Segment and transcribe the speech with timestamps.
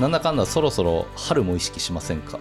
[0.00, 2.38] なんだかんだそろそろ春も意識しませんか？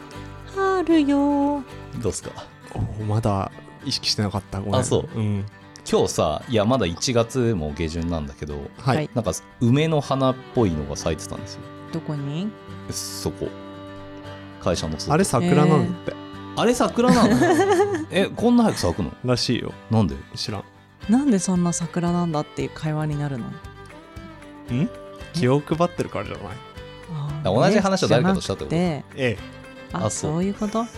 [0.56, 1.62] 春よ。
[2.02, 2.32] どうっすか？
[2.74, 3.52] おまだ
[3.86, 4.60] 意識してなかった。
[4.60, 4.76] ごめん。
[4.76, 5.20] あそう。
[5.20, 5.46] うん。
[5.90, 11.62] 今日さいやまだ1月も下旬なんだけどはい、はいなんか梅の花っぽいのが咲いてたんですよ。
[11.92, 12.50] どこに？
[12.92, 13.48] そこ。
[14.62, 15.14] 会社の外。
[15.14, 16.14] あれ桜なんだって、
[16.56, 17.36] あれ桜なの？
[18.12, 19.12] えこんな早く咲くの？
[19.26, 19.74] らしいよ。
[19.90, 20.16] なんで？
[20.36, 20.64] 知らん。
[21.10, 23.46] なんでそんな桜なんだっていう会話になるの？
[25.34, 26.44] 気を配ってるからじゃない？
[26.44, 26.52] あ
[27.44, 29.38] 同じ話を誰かとしたってことじゃなくえ。
[29.94, 30.32] ああそう。
[30.34, 30.86] そういうこと？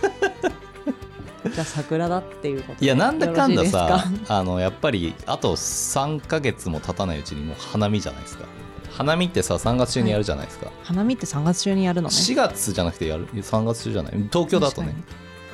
[1.52, 2.84] じゃあ桜だっていうことで。
[2.86, 8.44] いやなんだかんださあのやっぱりあと3ヶ月も経たないうちにもう花見じゃないですか。
[8.92, 12.14] 花見ってさ3月中にやるじゃないですか、花見って3月中にやるのね。
[12.14, 14.12] 4月じゃなくてやる？3月中じゃない？
[14.30, 14.94] 東京だとね。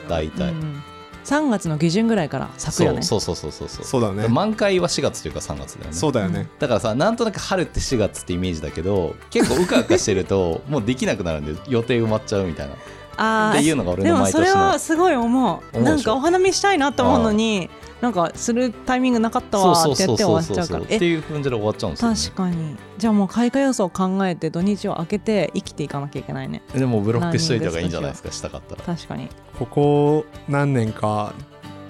[0.08, 0.82] 大体、うん
[1.24, 3.02] 3月の下旬ぐらいから咲くよね。
[3.02, 3.82] そうそうそうそうそう。
[3.82, 4.28] えそうだね。
[4.28, 5.92] 満開は4月というか3月だよね。
[5.92, 12.74] そうだよね、だからさなんとなく春って4月ってイメージだけど結構うかうかしてると もうできなくなるんで予定埋まっちゃうみたいな。
[13.20, 14.54] あーっていうのが俺でもそれの。
[14.54, 15.80] 毎年のはすごい思う。
[15.80, 17.68] なんかお花見したいなと思うのに
[18.00, 20.84] なんかするタイミングなかったわーってやって終わっちゃうから。
[20.84, 22.76] ってえいう感じで終わっちゃうんですよ、ね、確かに。
[22.96, 26.62] じゃあもう開花予想を考えて土日を空けて生きていかなきゃいけないね。
[26.74, 28.82] でもブロックしといた方がいいんじゃないですかしたかったら。
[28.82, 29.28] 確かに。
[29.58, 31.32] ここ何年か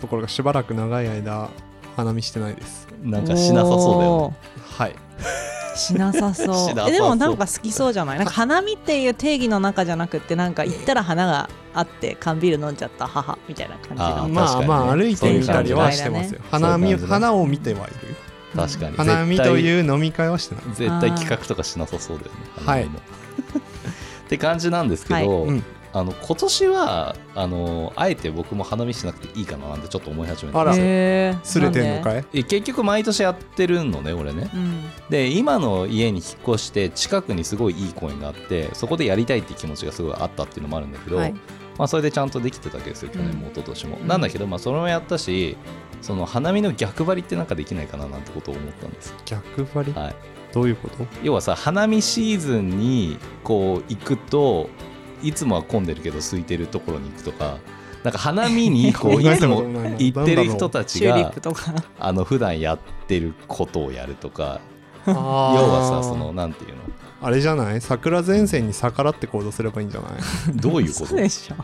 [0.01, 1.51] ところがしばらく長い間
[1.97, 2.89] 花見してないです。
[3.03, 4.37] なんかしなさそうだよね。
[4.63, 4.95] はい
[5.79, 6.69] しなさそう。
[6.71, 6.89] しなさそう。
[6.89, 8.19] えでもなんか好きそうじゃない？
[8.19, 14.05] なんか花見っていう定義の中じゃなくってなんか行ったら花があって缶ビール飲んじゃった母みたいな感じの。
[14.07, 14.61] あーまあ確かに。
[14.63, 16.41] ねまあ歩いてみたりはしてますよ。
[16.51, 18.17] 花見花を見てはいる。
[18.57, 18.97] 確かに。
[18.97, 20.65] 花見とういう飲み会はしてない。
[20.75, 22.85] 絶対企画とかしなさそうだよねはい。
[22.89, 22.89] っ
[24.29, 30.75] て感じなんですけど、うんあの今年はあのあえて僕も花見しなくていいかななんてちょっと思い始めたあら。
[30.77, 31.45] へー。
[31.45, 32.25] すれてんのかい？
[32.35, 34.45] え結局毎年やってるのね俺ね。
[34.45, 34.83] ん。
[35.09, 41.35] で今の家に引っ越して近くにすごいいい公園があってそこでやりたいって気持ちがすごいあったっていうのもあるんだけど、はい。
[41.79, 44.09] まあ、それでちゃんとできてたわけですよ去年も一昨年も、うん。
[44.09, 45.57] なんだけど、まあ、それもやったし
[46.03, 49.93] その花見の逆張りってなんかできないかななんてことを思ったんです、逆張り？
[49.93, 50.17] はい、
[50.53, 51.07] どういうこと？
[51.23, 54.71] 要はさ花見シーズンにこう行くと
[55.23, 57.59] いつもは混んでるけど空いてるところに行くとか
[58.05, 59.63] なんか花見にこう いつも
[59.99, 64.61] 行ってる人たちがプとかあの普段やってることをやるとか
[65.07, 66.77] 要要はさそのなんていうの？
[67.21, 67.81] あれじゃない？
[67.81, 70.13] 桜前線に逆らって行動すればいいんじゃない？
[70.61, 71.17] どういうこと？
[71.17, 71.57] でしょ。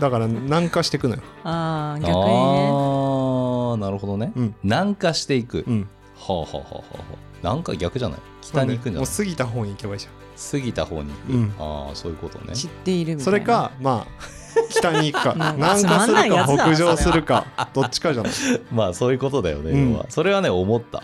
[0.00, 1.22] だから南下してくのよ。
[1.44, 2.22] ああ逆にね。
[2.70, 4.54] ああなるほどね、うん。
[4.62, 5.88] 南下していく、うん。
[6.16, 7.16] はあはあはあはあはあ。
[7.42, 8.18] 南下逆じゃない？
[8.40, 9.14] 北に行くんじゃもない？
[9.14, 10.10] う過ぎた方に行けばいいじゃ
[10.52, 11.10] 過ぎた方に。
[11.10, 11.54] 行く、うん。
[11.58, 12.54] ああそういうことね。
[12.54, 13.22] 知っているみたいな。
[13.22, 14.32] んそれかまあ
[14.70, 18.32] 北に行くか南下するか北上するかどっちかじゃない。
[18.72, 19.92] まあそういうことだよね、うん。
[19.92, 20.06] 要は。
[20.08, 21.02] それはね思った。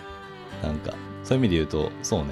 [0.62, 0.94] なんか
[1.24, 2.26] そういう意味で言うとそうね。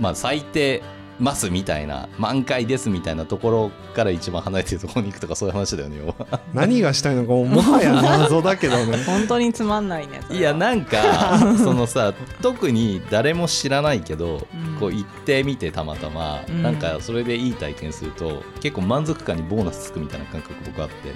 [0.00, 0.82] まあ咲いて
[1.18, 6.40] ますみたいな満開ですみたいなところから一番離れてるところに行くとかそういう話だよね要は。
[6.52, 8.96] 何がしたいのかももはや謎だけどね。
[9.04, 14.76] 本当につまんないねいやはなんか そのさ特に誰も知らないけど、うん。
[14.80, 16.62] こう行ってみてたまたま、うん。
[16.62, 21.12] なんかそれでいい体験すると結構満足感にボーナスつくみたいな感覚僕あって、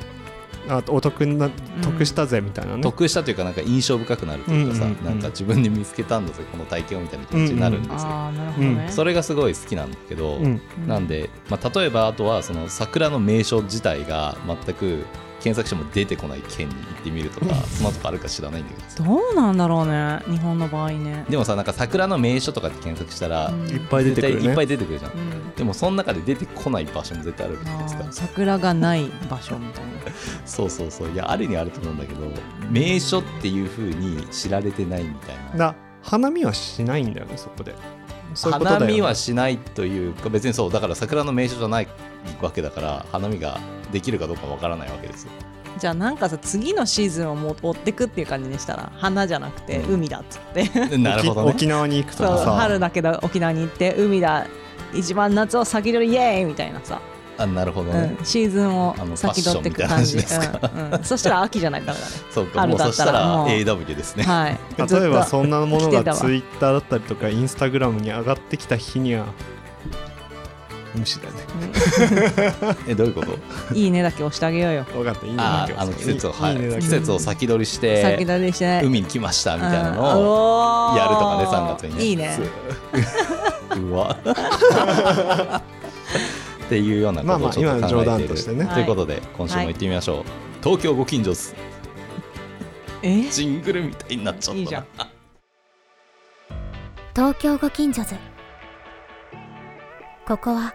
[0.69, 1.51] あお得な
[1.83, 10.39] 得したぜみたいなね、得したというかなんか印象深くなるというかさ、うんうんうんなんか自分で見つけたんだぜこの体験をみたいな気持ちになるんですよ、ね、それがすごい好きなんだけど、
[10.87, 15.05] なんで、まあ、例えばあとはその桜の名所自体が全く
[15.47, 18.91] 検索しても出てこない県に行ってみるとかそんなとこあるか知らないんだけど。
[18.91, 21.25] さどうなんだろうね日本の場合ね。
[21.29, 23.69] でもさなんか桜の名所とかって検索したら、うん。
[23.69, 25.13] いっぱい出てくるいっぱい出てくるじゃん。
[25.13, 25.51] うん。
[25.55, 29.91] でもその中で出てこない場所も絶対あるわけじゃないですか桜がない場所みたいな。
[30.45, 31.11] そうそうそう。
[31.13, 32.23] いやあるにはあると思うんだけど
[32.69, 35.67] 名所っていう風に知られてないみたいな。
[35.69, 37.73] だ花見はしないんだよねそこで。
[38.35, 41.89] そういう花見はしないというか別にそうだから桜の名所じゃない
[42.43, 43.61] わけだから花見が
[43.93, 45.31] できるかどうかわからないわけですよ。
[45.79, 49.95] じゃあなんかさ次のシーズンをもう追ってくっていう感じにしたら花じゃなくてうん。
[49.97, 51.51] 海だっつって、なるほどね。
[51.51, 52.53] 沖沖縄に行くとかさ。
[52.53, 54.47] 春だけど沖縄に行って海だ
[54.95, 57.01] 一番夏を先取りイエーイみたいなさ、
[57.39, 60.17] あなるほどね、うん、シーズンをあの先取ってく感じ。
[60.17, 60.93] ですうん。
[60.93, 62.13] うん、そしたら秋じゃないとダメだね。
[62.31, 62.61] そうか。
[62.61, 64.25] 春だっもうそしたたら AW ですね。
[64.25, 64.59] はい。
[64.79, 69.27] 例えばそんなものが ツイッターだったりとかインスタグラムに上がってきた日には
[70.97, 71.35] 無視だね。
[72.89, 73.27] えどういうこと？
[73.33, 73.39] と
[73.75, 74.85] いいねだけ押してあげようよ。
[74.85, 75.27] 分かった。
[75.27, 76.57] いいねだけはあああの季節をはい。
[76.81, 78.81] 季節を先取りして先取りして。
[78.85, 80.03] 海に来ましたみたいなの
[80.91, 81.97] ををやるとかね3月に。
[81.97, 82.39] ねいいね。
[83.77, 83.93] う。
[83.95, 84.17] わ。
[86.67, 88.65] っていうようなことをちょっと考えている、今の冗談としてね。
[88.65, 88.75] はい。
[88.75, 90.25] ということで今週も行ってみましょう、
[90.63, 91.55] 東京ご近所図
[93.03, 93.23] え？
[93.31, 94.59] ジングルみたいになっちゃったな。
[94.61, 94.87] いいじゃん。
[97.15, 98.15] 東京ご近所図
[100.27, 100.75] ここは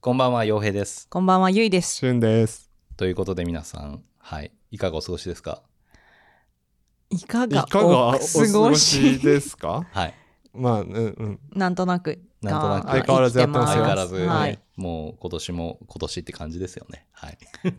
[0.00, 1.08] こんばんは、洋平です。
[1.10, 1.96] こんばんはゆいです。
[1.96, 2.70] しゅんです。
[2.96, 5.60] ということで皆さん、はい、いかがお過ごしですか？
[7.10, 9.84] いかいがかがお過お過ごごししですか？
[9.90, 10.14] はい。
[10.54, 11.40] まあうんうん。
[11.52, 12.84] なんとなくなんとなく。
[12.86, 13.82] が相変わらずやってますよ。
[13.82, 17.04] 相変わらず、はい、もう今年も今年って感じですよね。
[17.10, 17.38] はい。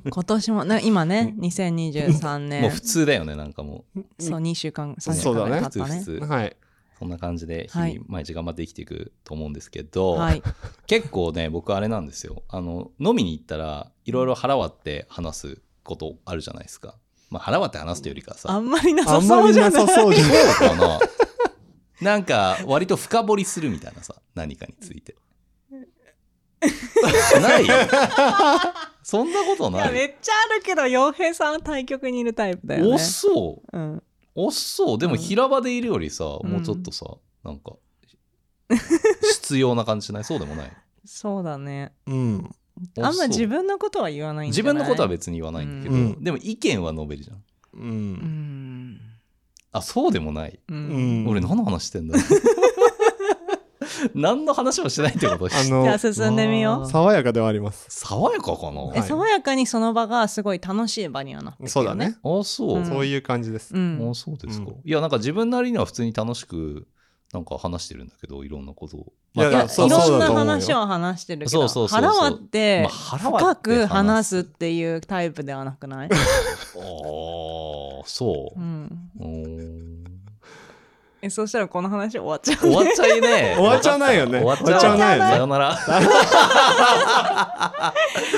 [0.10, 4.04] 今年もね今ね2023年もう普通だよね、なんかもう。
[4.22, 6.04] そう2週間3週そうだね間ぐらい経ったね。
[6.04, 6.20] 通。
[6.26, 6.58] はい
[7.00, 7.96] そんな感じで日はい。
[7.96, 10.44] 々毎日頑張って生きていくと思うんですけど、はい。
[10.86, 12.44] 結構ね僕あれなんですよ。
[12.50, 16.96] あの飲みに行ったらいろいろ腹割って話すことあるじゃないですか、
[17.30, 19.88] まあ、腹割って話すというよりかさあんまりなさそうじゃない。
[19.88, 20.44] そうじゃない。
[20.54, 21.00] そうかな。
[22.02, 25.16] なんか割と深掘りするみたいなさ何かについて。
[27.42, 27.66] ない
[29.04, 29.74] そんなことい。
[29.74, 32.94] やめないっちゃあるけど洋平さんは対局にいるタイプだよね。
[32.96, 33.78] おそう。
[33.78, 34.04] うん
[34.46, 34.98] おそう。
[34.98, 35.20] でもうん。
[35.20, 36.28] 平場でいるよりさ、ん。
[36.48, 37.06] もうちょっとさ
[37.44, 37.74] なんか
[39.34, 40.24] 必要な感じしない？
[40.26, 40.72] そうでもない？
[41.06, 41.94] そうだね。
[42.08, 42.50] うん。
[42.98, 44.84] おあんま自分のことは言わないんじ自ゃない？
[44.84, 46.24] 分のことは別に言わないんだけど、うん。
[46.24, 47.38] でも意見は述べるじゃん。
[47.38, 47.42] う
[47.74, 48.14] うん。
[48.94, 49.02] ん
[49.72, 51.24] あそうでもない、ううん。
[51.26, 52.18] ん俺何の話してんだ
[54.16, 55.56] 何の話もしてないってこと？
[55.56, 56.90] あの じゃあ進んでみよう。
[56.90, 57.86] 爽やかではあります。
[57.90, 62.18] 爽やかかな、えはい爽やかにその場がすごい楽しい場にはなってくるよそうだね。
[62.24, 62.86] あそう、うん。
[62.86, 63.74] そういう感じです。
[63.74, 64.10] うん。
[64.12, 64.76] あそうですか、うん。
[64.84, 66.88] いやなんか自分なりには普通に楽しく
[67.34, 68.98] なんか話してるんだけどいろんなこと。
[68.98, 69.90] をいやいやそうい。
[69.90, 74.30] ろんな話を話してるけどそうそうそうそう腹割って深く話話す。
[74.38, 76.20] すっていうタイプではなくない、 ああ
[78.06, 78.60] そう。
[78.60, 79.12] う、ん
[81.22, 84.40] えそしたらこの話終わっちゃう終わっちゃいね終わっちゃわないよね。
[84.40, 85.32] 終わっちゃう終わっちゃわないよね。
[85.32, 85.76] さよなら。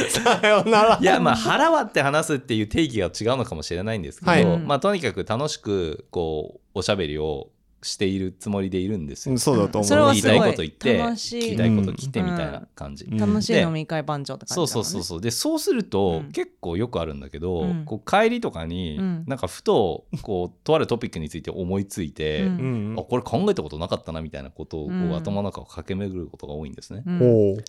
[0.10, 0.98] さよなら。
[1.00, 4.45] いやまあ腹割って話すっていう定義が違うのかもしれないんですけど、はい。
[4.57, 7.50] まあとにかく楽しくこうおしゃべりを
[7.83, 9.33] しているつもりでいるんですよ。
[9.33, 9.39] うん。
[9.39, 9.88] そうだと思う。
[9.88, 10.39] それは言いすごい。
[10.39, 11.42] たいこと言って楽しい。
[11.42, 13.06] 聞きたいこと聞いてみたいな感じ。
[13.06, 14.89] うん楽しい飲み会番長って感そうじだもんね。
[14.92, 16.31] そうそうそうでそうすると、うん。
[16.31, 17.86] 結構よくあるんだけど、うん。
[17.86, 19.24] こう帰りとかに、うん。
[19.28, 27.04] なんかふとこうとあるトピックについて思いついて、あこれ考えたことなかったなみたいなことを、頭の中を駆け巡ることが多いんですね。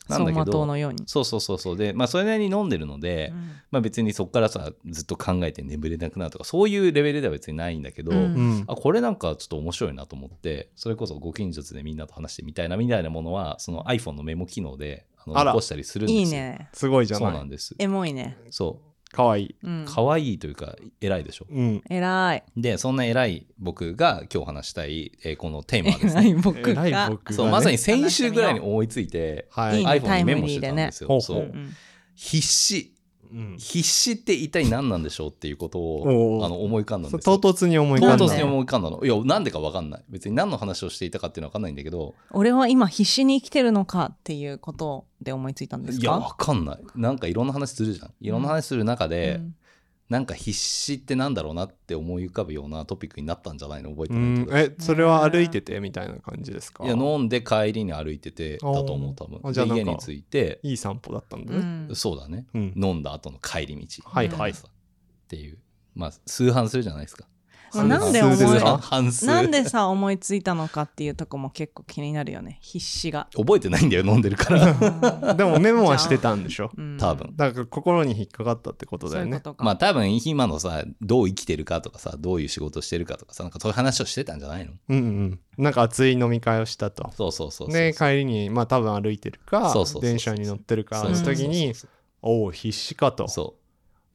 [0.08, 1.76] なんだけど走馬灯のように、そうそうそうそう。
[1.76, 3.53] でまあそれなりに飲んでるので、うん。
[3.70, 8.12] まあ、別にそこからさずっと考えて眠れなくなるとかそういうレベルでは別にないんだけど、
[8.67, 15.53] あこれなんかちょっと面白いなと思ってそれこそご近所図でみんなと話してみたいなみたいなものはその iPhone のメモ機能であのあら。
[15.53, 16.21] 残したりするんですよ。
[16.21, 16.69] いいね。
[16.73, 17.75] すごいじゃそうなないんです。
[17.79, 18.37] エモいね。
[18.51, 18.81] そ
[19.13, 19.57] かわいい。
[19.63, 19.85] ううん。
[19.87, 21.47] 可愛いというか偉いでしょ。
[21.51, 21.83] うん。
[21.89, 22.43] 偉い。
[22.57, 27.37] でそんな偉い僕が今日話したい、えーこのテーマはです偉ねい僕偉いが僕がね。
[27.37, 29.85] そうまさに先週ぐらいに思いついてはいいい。
[29.85, 31.09] ね iPhone にメモしてたんですよ。
[31.09, 31.43] タイムリーでね。
[31.43, 31.43] そう。
[31.43, 31.73] ほうほううん。
[32.15, 32.81] 必死。
[32.97, 33.02] うん
[33.58, 37.38] 必死って一体何なんでしょうっていうことおうをあの思い浮かんだんですよ。
[37.38, 39.05] 唐突に思い唐浮かんだ突に思い浮かんだの。
[39.05, 40.05] いや、なんでか分かんない。
[40.08, 46.79] 別に何の話をしていたかっていうのは分かんないんだけど、俺は今必死に生きてるのかっていうことで思いついたんですいや、か分かんない。
[46.96, 48.10] なんかいろんな話するじゃん。
[48.20, 49.55] いろんな話する中で、うん
[50.13, 54.57] なんか必死ってなんだろうなって思い浮かぶようなトピックになったんじゃないの覚えてうないけど。
[54.57, 56.85] んえそれは歩いててみたいな感じですか？
[56.85, 59.41] いや、飲んで帰りに歩いててだと思う、多分。
[59.53, 62.47] 家に着いて、いい散歩だったんだねうんそうだね。
[62.55, 64.03] うん飲んだ後の帰り道。
[64.05, 64.55] はいはいっ
[65.29, 65.59] ていう。
[65.95, 67.27] まあ、数半するじゃないですか。
[67.74, 69.26] まあなんで思い。
[69.26, 75.34] なんでさ思いついたのかっていうとこも結構気になるよね必死が、覚えてないんだよ、飲んでるから。
[75.34, 76.70] でもメモはしてたんでしょ？
[76.76, 76.96] うん。
[76.98, 77.32] 多分。
[77.36, 79.43] だから心に引っかかったってことだよね。
[79.58, 84.72] まあ多分今のさどう生きてるかとかさどういう仕事してるかとかさなんかそういう話をしてたんじゃないの？
[84.88, 85.41] うんうん。
[85.58, 87.10] なんか熱い飲み会をしたと。
[87.17, 91.74] そうそうそうで帰りにまあ多分歩いてるか電車に乗ってるかの時に
[92.22, 93.29] おお必死かと。
[93.29, 93.56] そ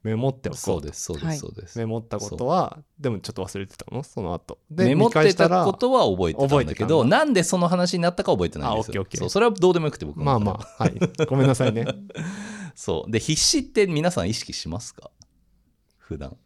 [0.04, 1.36] メモっておうそうですそうではい。
[1.36, 4.04] すそうです、メモったことはでもちょっと忘れてたの？
[4.04, 4.60] その後。
[4.72, 9.01] でメモってしたことは覚えてたんだけ覚えてどなんでその話になったか覚えてないんですよ。
[9.01, 10.89] あオッケーオッケーそうそれはどうでもよくて僕のまあまあは。
[10.89, 10.98] い。
[11.25, 11.86] ごめんなさいね。
[12.75, 13.12] そう。
[13.12, 15.12] で必死って皆さん意識しますか？
[15.98, 16.38] 普段。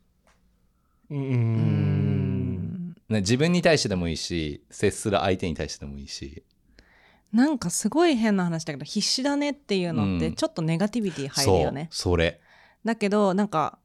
[1.10, 2.96] うんん。
[3.10, 6.43] ね自分に対してでもいいし接する相手に対してでもいいし。
[7.34, 10.36] なんかすごい変な話だけど必死だねっていうのってうん。
[10.36, 12.41] ちょっとネガティビティ入るそうよね、それ
[12.85, 13.77] だけどなんか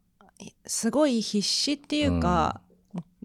[0.66, 2.60] すごい必死っていうか、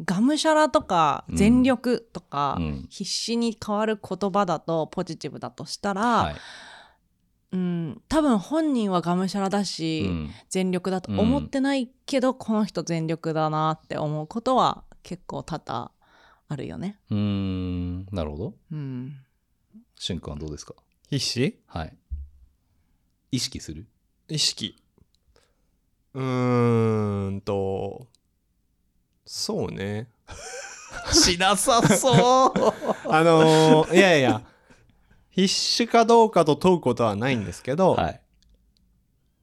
[0.03, 1.35] がむしゃらとかうん。
[1.35, 2.87] 全力とか、うん。
[2.89, 6.35] 必死に変わる言葉だとポジティブだとしたら、はい。
[7.53, 10.31] うん、多分本人はがむしゃらだうし、ん。
[10.49, 15.91] 全力だと思ってないけど、この人全力だなって思うことは結構多々
[16.47, 16.97] あるよね。
[17.09, 18.05] うーん。
[18.11, 18.53] なるほど。
[18.71, 19.17] うん、
[19.99, 20.75] しゅんくんはどうですか？
[21.09, 21.59] 必死？
[21.67, 21.97] はい。
[23.31, 23.87] 意識する？
[24.29, 24.81] 意識
[26.13, 28.07] うーんと
[29.25, 30.09] そうね。
[31.13, 32.53] しなさそう。
[33.09, 34.41] あのーいやいや
[35.29, 38.21] 必死かどうかと問うことはないんですけど、はい。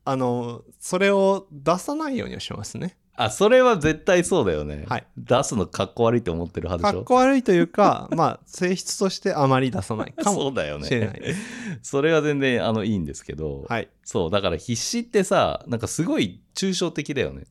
[0.05, 5.07] あのーそれを出さないようにはしますねあそれは絶対そうだよね、はい。
[5.17, 7.01] 出すのかっこ悪いって思ってる派でしょ？
[7.01, 10.87] かっこ悪いというか まあ性質としてあまり出さないかもそうだよね。
[10.87, 11.41] しれないです。
[11.83, 13.89] それは全然あのいいんですけど、はい。
[14.05, 17.45] そうだから必死ってさなんかすごい抽象的だよね。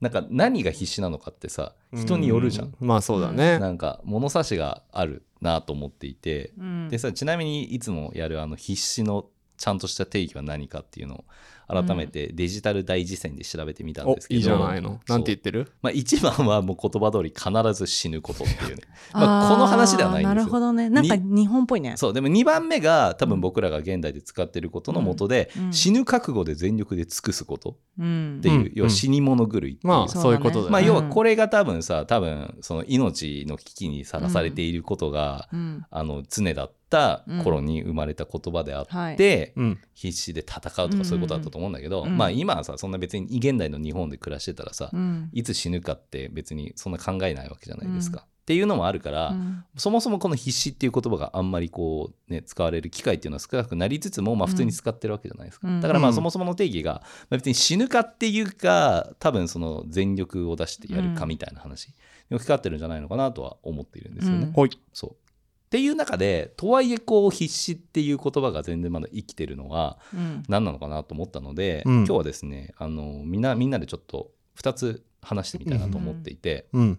[0.00, 2.66] なんか何が必死なのかってさ人によるじゃん。
[2.66, 6.52] うまあそうだね、なんか物差しがあるなと思っていて。
[6.58, 6.88] うん。
[6.88, 11.24] でさちなみにいつもやるあの必死のちゃんとした定義は何かっていうのを
[11.68, 15.00] 改めてデジタル大辞典で調べてみたんおですけど、いいじゃないの。
[15.08, 15.72] なんて言ってる？
[15.82, 18.82] まあ、一番はもう言葉通り必ず死ぬことっていうね。
[19.12, 20.88] まあこの話ではないんですなるほどね。
[20.88, 21.96] なんか日本っぽいね。
[21.96, 22.12] そう。
[22.12, 25.72] でも2番目が多分僕らが現代で使ってることのもとで、うん。
[25.72, 27.76] 死ぬ覚悟で全力で尽くすこと。
[27.98, 28.38] うん。
[28.38, 28.72] っていう、うん。
[28.74, 30.86] 要は死に物狂いっていう、まあそういうことだよね、まあ、うん。
[30.86, 35.84] 要はこれが多分さ多分その命の危機にさらされていることが、うん。
[35.90, 39.54] あの常だった頃に生まれた言葉であって、
[39.94, 42.16] 必死で戦うとかそういうことだったと思うんだけど、うん。
[42.16, 45.30] まあ今はさそんな別に現代の日本で暮らしてたらさ、うん。
[45.32, 48.24] いつ死ぬかって別にそんな考えないわけじゃないですか。
[48.26, 49.64] っていうのもあるから、うん。
[49.76, 55.80] そもそもこの必死っていう言葉があんまりこうね使われる機会っていうのは少なくなりつつもまあ普通に使ってるわけじゃないですか、うん。
[55.80, 56.14] だからまあうん。
[56.14, 61.88] そもそもの定義がまあ別に死ぬかっていうか多分その全力を出してやるかみたいな話
[62.30, 64.52] に置き換わってるんじゃないのかなとは思っているんですよね。
[64.54, 64.70] うん。
[64.92, 65.25] そう
[65.66, 70.42] っていう中でとはいえこう必死っていう言葉が全然まだ生きてるのはうん。
[70.48, 71.94] 何なのかなと思ったので、うん。
[71.98, 76.98] 今日はですねあのみんなみんなでちょっと2つ話してみたいなと思っていて、うん。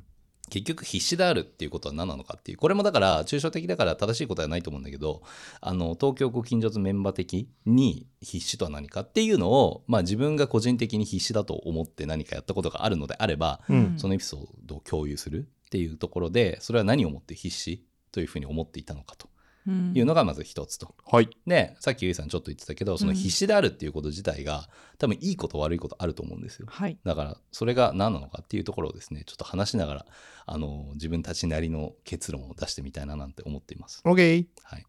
[0.50, 5.21] 結局必死であるっていうことは何なのかっていうこれもだから抽象的だから正しいことはないと思うんだけど
[5.59, 13.93] あの東京ご近所図メンバー的に必死とは何かっていうのを、まあ、自分が個人的に必死だと思って何かやったことがあるのであれば、うん。
[13.97, 19.29] そのエピソードを共有するっていうところでそれは何をもって必死というふうに思っていたのかと
[19.67, 20.95] うんいうのがまず一つと。
[21.05, 26.67] はいでさっきゆいさんちょっと言ってたけどその必死であるっていうこと自体が多分いいこと悪いことあると思うんですよ。
[26.69, 30.05] はいだからそれが何なのかっていうところをですねちょっと話しながら
[30.45, 34.01] あの自分たちなりの結論を出してみたいななんて思っています。
[34.05, 34.85] OK はい。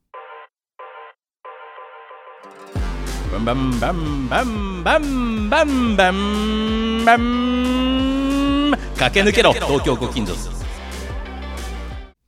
[3.33, 10.51] バンバンバンバンバンバンバンバン駆け抜けろ東京ご近所図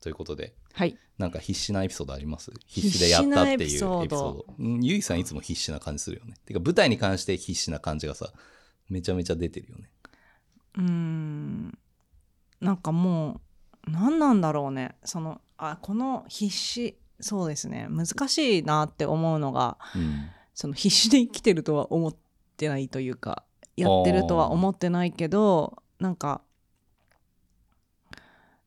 [0.02, 0.96] ということではい。
[1.18, 2.50] なんか必死なエピソードあります？
[2.66, 4.46] 必死でやったっていうエピソード。
[4.58, 6.34] うんゆいさんいつも必死な感じするよね。
[6.46, 8.32] てか舞台に関して必死な感じがさ
[8.88, 9.90] めちゃめちゃ出てるよね。
[10.76, 11.78] うーん。
[12.60, 13.40] なんかも
[13.86, 14.94] う何なんだろうね。
[15.04, 17.86] そのあこの必死そうですね。
[17.90, 20.28] 難しいなって思うのがうん。
[20.54, 22.16] その必死で生きてるとは思っ
[22.56, 23.44] てないというか
[23.76, 26.42] やってるとは思ってないけどなんか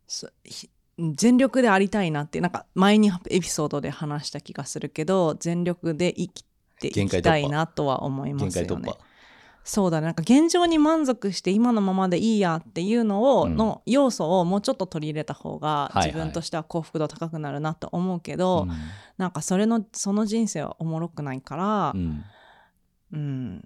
[0.08, 6.46] そひ全力でありたいなってなんか前にエピソードで話した気がするけど全力で生き
[6.80, 8.94] ていきたいなとは思いま限すよね。
[9.64, 10.08] そうだね。
[10.08, 13.56] なんか現状に満足して今のままでいいやっていうのを、うん。
[13.56, 16.08] の要素をもうちょっと取り入れた方がはいはい。
[16.08, 18.72] 自分としては幸福度高くなるなと思うけど、うん。
[19.18, 22.24] なんかそれのその人生はおもろくないからう、ん。
[23.14, 23.66] うん。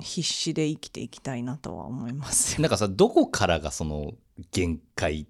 [0.00, 2.62] 必死で生きていきたいなとは思いますよ。
[2.62, 4.12] なんかさどこからがその
[4.50, 5.26] 限界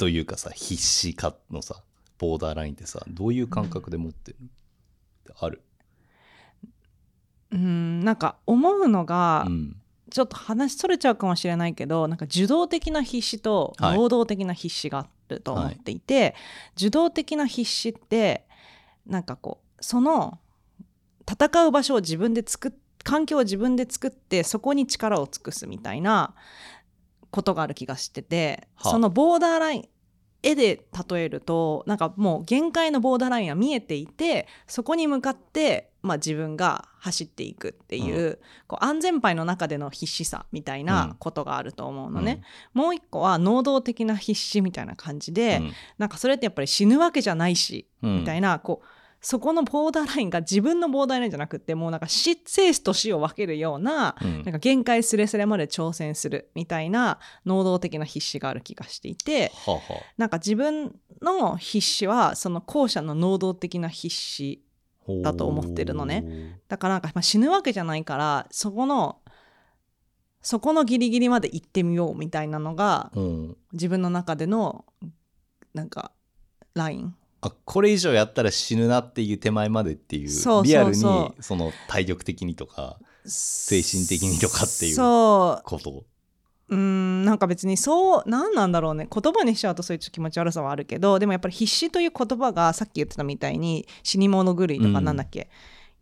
[0.00, 1.82] というかさ必死かのさ
[2.16, 4.38] ボーダーラインってさどういう感覚で持ってる、
[5.38, 5.60] ある、
[7.50, 9.76] うんなんか思うのが、うん、
[10.10, 13.98] ちょっと話それちゃうかもしれないけどなんか受動的な必死とはい。
[13.98, 16.34] 能動的な必死があると思っていて、
[16.78, 18.46] 受動的な必死って
[19.06, 20.38] なんかこうその
[21.30, 22.72] 戦う場所を自分で作っ
[23.04, 26.34] 環境を自分で作ってそこに力を尽くすみたいな
[27.30, 28.90] ことがある気がしてて、はあ。
[28.92, 29.88] そのボーダーライン
[30.42, 45.62] 絵で例えるとなんかもう限界のボーダーラインは見えていてそこに向かって、まあ、自分が走っていくっていう,、こう安全牌の中での必死さみたいなことがあると思うのね、もう一個は能動的な必死みたいな感じで、
[45.98, 48.18] なんかそれってやっぱり死ぬわけじゃないしうん。
[48.20, 48.86] みたいな、こう
[49.20, 54.42] そこのボーダーラインが自分のボーダーラインじゃなくってもうなんか死生死と死を分けるようなうん。
[54.44, 59.80] なんか限界すれすれまで挑戦するみたいな能動的な必死がある気がしていてはあは
[60.16, 64.62] なんか自分の必死はその後者の能動的な必死
[65.06, 66.58] あだと思ってるのね。
[66.68, 69.20] だからなんか、まあ、死ぬわけじゃないからそこの
[70.40, 73.56] そこのギリギリまで行ってみようみたいなのがうん。
[73.72, 74.86] 自分の中での
[75.74, 76.12] なんか
[76.74, 86.04] ラインあこれ以上やったら死ぬなっていう手前までっていうリアルにその体力的にとか精神的にとかっていうこと？
[86.68, 89.08] うーんなんか別にそう何なんだろうね。
[89.10, 95.04] 言葉にしちゃうとそういう気持ち悪さはあるけどでもやっぱり必死という言葉がさっき言ってたみたいに死に物狂いとかうん。
[95.04, 95.50] なんだっけ、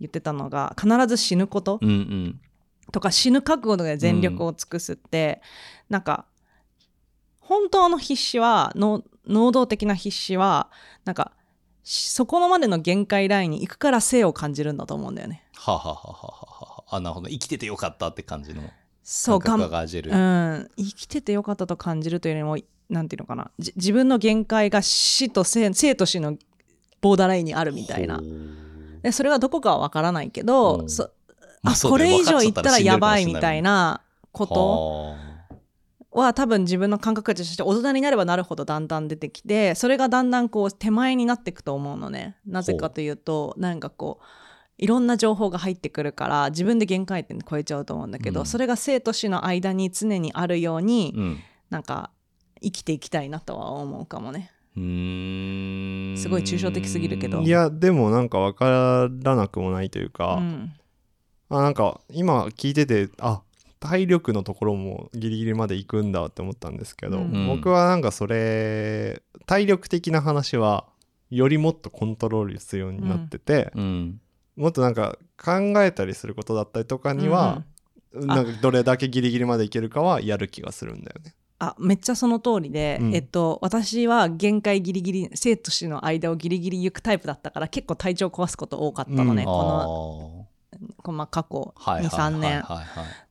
[0.00, 1.78] 言ってたのが必ず死ぬこと？
[1.80, 2.40] うんうん。
[2.90, 5.40] とか死ぬ覚悟で全力を尽くすって、
[5.88, 6.26] なんか
[7.48, 10.70] 本当の必死は能能動的な必死は
[11.06, 11.32] なんか
[11.82, 15.42] しそこのまでの限界ラインに行くから生を感じるんだと思うんだよね。
[15.54, 16.84] はあはあはあはあは。
[16.90, 17.28] ああなるほど。
[17.30, 18.62] 生きててよかったって感じの。
[19.02, 22.58] そう感覚が味る、うん、生きててよかったと感じるというよりも
[22.90, 23.50] なんていうのかな。
[23.58, 26.36] じ自分の限界が死と生生と死の
[27.00, 28.20] ボーダーラインにあるみたいな。
[29.02, 30.90] でそれはどこかは分からないけど、うん。
[30.90, 31.10] そ
[31.62, 34.02] まああこれ以上言ったらやばいみたいな
[34.32, 35.27] こと
[36.10, 42.36] はは多分自分の感覚として大人になればなるほどだんだん出てきてそれがだんだんこう手前になっていくと思うのね。
[42.46, 44.24] なぜかというとなんかこう
[44.78, 48.46] いろんな情報が入ってくるから自分で限界点超えちゃうと思うんだけど、うん。
[48.46, 51.38] それが生と死の間に常にあるように、あうん。
[51.70, 52.10] なんか
[52.62, 54.52] 生きていきたいなとは思うかもね。
[54.76, 56.16] うーん。
[56.16, 57.42] すごい抽象的すぎるけど。
[57.42, 60.72] いやでもなんか分からなくもないというか、うん。
[61.50, 63.42] あなんか今聞いててあ
[63.80, 67.46] 体力のところもギリギリまで行くんだって思ったんですけど、うん。
[67.48, 70.86] 僕はなんかそれ体力的な話は
[71.30, 74.20] よりもっとコントロールするようになってて、うん。
[74.56, 77.62] もっとなんか考えたりすることだったりとかには、
[78.12, 81.34] なんかどれだけギリギリまでいけるかはやる気がするんだよね。
[81.60, 83.14] あめっちゃその通りで、うん。
[83.14, 90.46] えっと、私は限界ギリギリ生と死の間をギリギリ行くタイプだったから結構体調壊すこと多かったのね、この
[91.04, 92.64] まあ過去ーはいはい23年。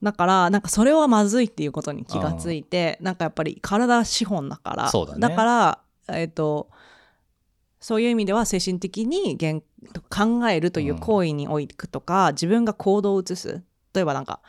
[0.01, 4.89] だからなんかそれはまずいっていうことに気がついてなんかやっぱり体資本だから。
[4.89, 5.35] そうだね。
[5.35, 6.69] から、えっと
[7.79, 9.63] そういう意味では精神的に限
[10.09, 13.61] 考えるという行為においくとか、自分が行動を移す。
[13.93, 14.41] 例えばなんか、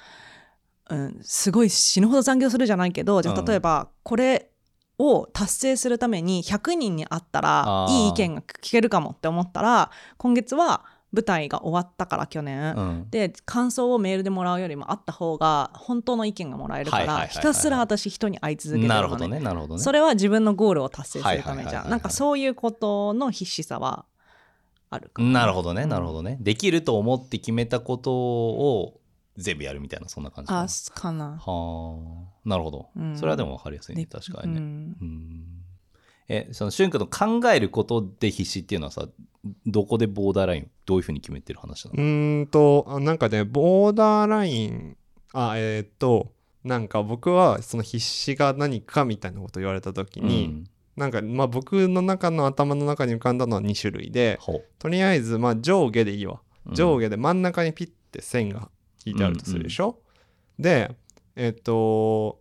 [0.91, 4.51] うん、すごい死ぬほど残業するじゃないけどじゃ例えばこれ
[4.99, 13.11] を達成するために100人に会ったらいい意見が聞けるかもって思ったら今月は舞台が終わったから去年、うん。
[13.11, 19.83] で感想をメールでもらうよりもあった方が本当の意見がもらえるからひたすら私人に会い続けてるの、ね、なるほどねなるほどね。
[19.83, 21.91] それは自分のゴールを達成するためじゃん。
[21.91, 24.05] なんかそういうことの必死さは
[24.91, 29.01] あるかもなるほどねなるほどどね、できると思って決めたことを
[29.37, 30.63] 全部やるみたいなそんな感じかな。
[30.63, 31.39] あかな。
[31.39, 32.49] はあ。
[32.49, 33.17] なるほど、うん。
[33.17, 34.97] それはでも分かりやすいねで確かにね、うん。
[35.01, 35.45] うん。
[36.29, 39.07] えその俊君の考えることで必死っていうのはさ
[39.67, 44.97] どこでボーダーラインどういうふうに決めてる話なうの、ーんとあなんかねボーダーライン
[45.35, 46.33] あえーっと
[46.65, 50.65] なんか僕はその必死が何かみたいなこと言われた時に、
[50.97, 56.41] なんかまあ僕の中の頭の中に浮かんだのは2種類でほとりあえずまあ上下でいいわ。
[56.67, 58.71] う上下で真ん中にピッて線が
[59.05, 60.01] 引いてあるとするでしょ、
[60.59, 60.95] で
[61.37, 62.41] えっ、と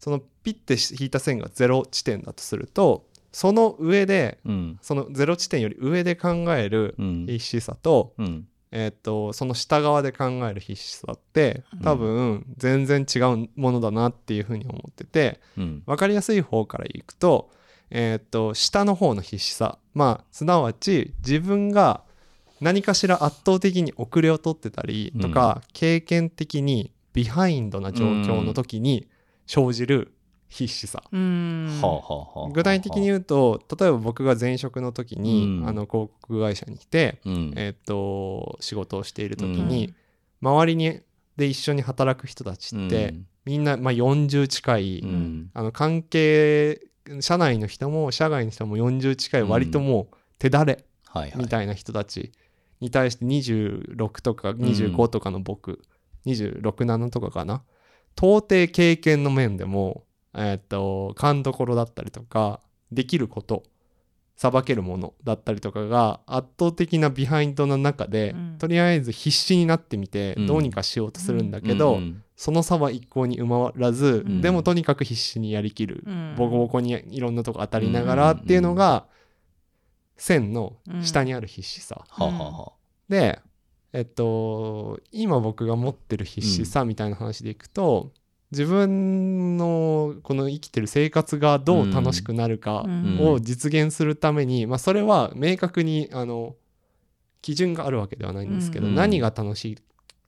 [0.00, 4.78] そのピッて引いた線が0地点だとするとその上でうん。
[4.82, 7.26] その0地点より上で考えるうん。
[7.26, 8.46] 必死さと,、うん。
[8.70, 15.82] えっとその下側で考える必死さって多分全然違うものだなっていうふうに思っててうん。
[15.86, 17.50] 分かりやすい方からいくと,、
[17.90, 19.78] えっと下の方の必死さ。
[19.94, 22.02] まあすなわち自分が
[22.60, 29.08] 何かしら圧倒的に遅れを取ってたりとか、経験的にビハインドな状況の時に
[29.46, 30.12] 生じる
[30.52, 31.02] 必死さ、
[32.52, 35.68] 具体的に言うと例えば僕が前職の時に、うん。
[35.68, 37.52] あの広告会社に来て、うん。
[37.56, 39.94] えっと仕事をしている時に、
[40.42, 41.00] 周りに
[41.38, 43.14] で一緒に働く人たちって、
[43.46, 45.08] みんな、まあ、40近い、うん。
[45.08, 46.80] うんあの関係
[47.20, 50.84] 社内の人も社外の人も40近い割ともう手だれ
[51.36, 52.30] みたいな人たち
[52.80, 55.82] に対して26とか25とかの僕、
[56.26, 57.62] 267とかかな。
[58.16, 63.64] 到底経験の面でもえーっと勘どころだったりとかできること
[64.36, 68.56] さばけるものだったりとかが圧倒的なビハインドの中で、うん。
[68.58, 70.46] とりあえず必死になってみてうん。
[70.46, 74.40] どうにかしようとするんだけど、うんその差は一向に埋まらず、うん。
[74.40, 76.34] でもとにかく必死にやりきる、うん。
[76.36, 79.06] ボコボコにいろんなとこ当たりながらっていうのが、
[80.16, 82.04] 線の下にある必死さ、
[83.08, 83.38] で
[83.92, 88.10] えっと今僕が持ってる必死さみたいな話でいくと、
[88.52, 93.18] 自分のこの生きてる生活がどう楽しくなるかうん。
[93.20, 96.54] を実現するために、まあ、それは明確にあの
[97.40, 98.94] 基準があるわけではないんですけど、うん。
[98.94, 99.78] 何が楽しい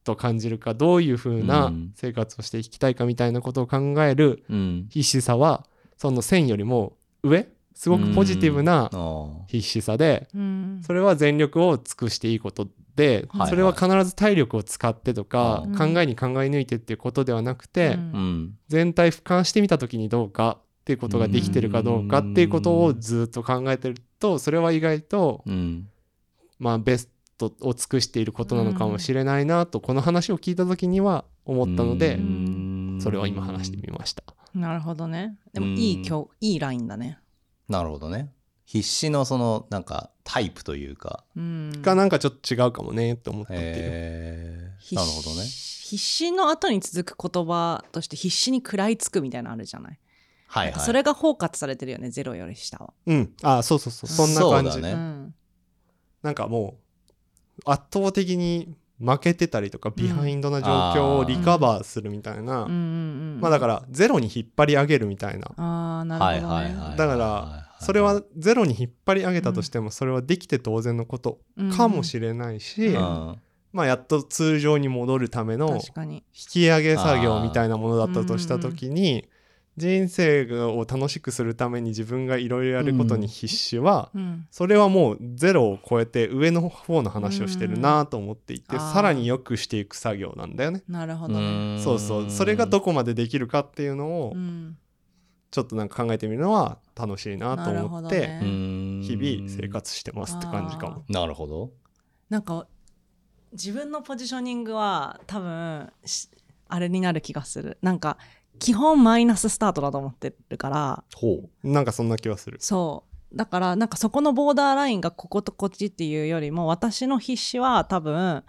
[0.04, 1.92] と感じるかどういう風うなん。
[1.94, 4.86] 生活をしていきたいかみたいなことを考えるうん。
[4.90, 5.66] 必死さは
[5.98, 8.90] その線よりも上すごくポジティブな
[9.48, 10.80] 必死さでうん。
[10.82, 15.76] それは全力を尽くしていいことではいそれは必ず体力を使ってとかうん。
[15.76, 18.00] 考えに考え抜いてっていうことではなくてうん。
[18.00, 18.58] うん。
[18.68, 25.88] 全体俯瞰してみた時にどうかっていうことができてるかどうかっていうことをずっと考えてるとそれは意外とうん。
[26.58, 32.98] まあベストを尽くしていることなのかもしれないなとこの話を聞いた時には思ったのでうん。
[33.00, 34.22] それは今話してみました。
[34.54, 35.36] なるほどね。
[35.52, 37.18] でもいい今日いいラインだね。
[37.68, 38.30] なるほどね
[38.64, 41.24] 必死のそのなんかタイプというか。
[41.36, 41.82] うん。
[41.82, 43.72] がなんかちょっと違うかもねって思ったっていう。
[43.74, 45.42] えー、必なるほどね。
[45.42, 49.98] 必死の後に続く言葉として必死に食らいつくみたいなのあるじゃない、
[50.46, 50.80] はいはい。
[50.80, 54.08] それが包括されてるよねゼロより下は、うん、あそうそうそう。
[54.10, 54.94] そんな感じ、そうだね。
[54.94, 55.34] うん。
[56.22, 56.78] なんかも
[57.58, 62.76] う圧倒的に負けてたりとかビハインドな状況をリカバーするみたいな、うんうん
[63.34, 63.40] うん。
[63.42, 65.48] まあだからゼロに引っ張り上げるみたいな。
[65.56, 66.96] ああなるほどね、はいはいはい。
[66.96, 71.38] だからそれはゼロに引っ張り上げたとしてもそれはできて当然のこと
[71.76, 73.38] かもしれないし、うん。
[73.72, 79.28] まあやっと通常に戻るための引き上げ作業みたいなものだったとした時に
[79.76, 84.46] 人生を楽しくするために自分がいろいろやることに必死は、うん。
[84.50, 90.84] それはもうゼロを超えて上の方の話をしてるなと思っていて、うさらに良くしていく作業なんだよね。
[90.88, 91.80] なるほどね。
[91.82, 92.30] そうそう。
[92.30, 94.76] それがどこまでできるかっていうのをうん
[95.54, 101.04] ちょっとなんか考えてみるのは楽しいなと思って、日々生活してますって感じかも。
[101.08, 101.70] なるほど。
[102.28, 102.66] なんか
[103.52, 106.28] 自分のポジショニングは多分し
[106.66, 107.78] あれになる気がする。
[107.82, 108.18] なんか
[108.58, 111.04] 基本マイナススタートだと思ってるから。
[111.14, 111.70] ほう。
[111.70, 112.56] なんかそんな気はする。
[112.60, 113.36] そう。
[113.36, 118.42] だからなんかそこのボーダーラインがこことこっちっていうよりも私の必死は多分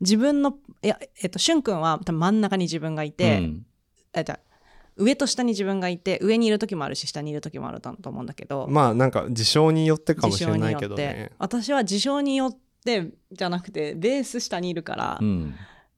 [0.00, 3.66] 自分のいやえっとしゅんくんは多分真ん中に自分がいて、うん。
[4.14, 4.53] えじゃあ
[4.96, 11.32] 上と下に自分がいて上にいる時もあるし下にいる時もあると思うんだけど、まあなんか事象によってかもしれないけどね。
[11.38, 15.54] 私は事象によってじゃなくてベース下にいるから、うん。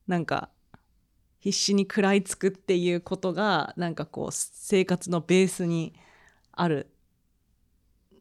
[0.07, 0.49] なんか
[1.39, 5.93] 必死に食らいつくっていうことがなんかこう生活のベースに
[6.51, 6.89] ある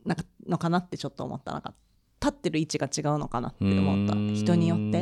[0.04, 1.52] なんかのかなってちょっと思った。
[1.52, 1.74] なんか
[2.20, 4.14] 立ってる位置が違うのかなって思った。
[4.34, 5.00] 人によって、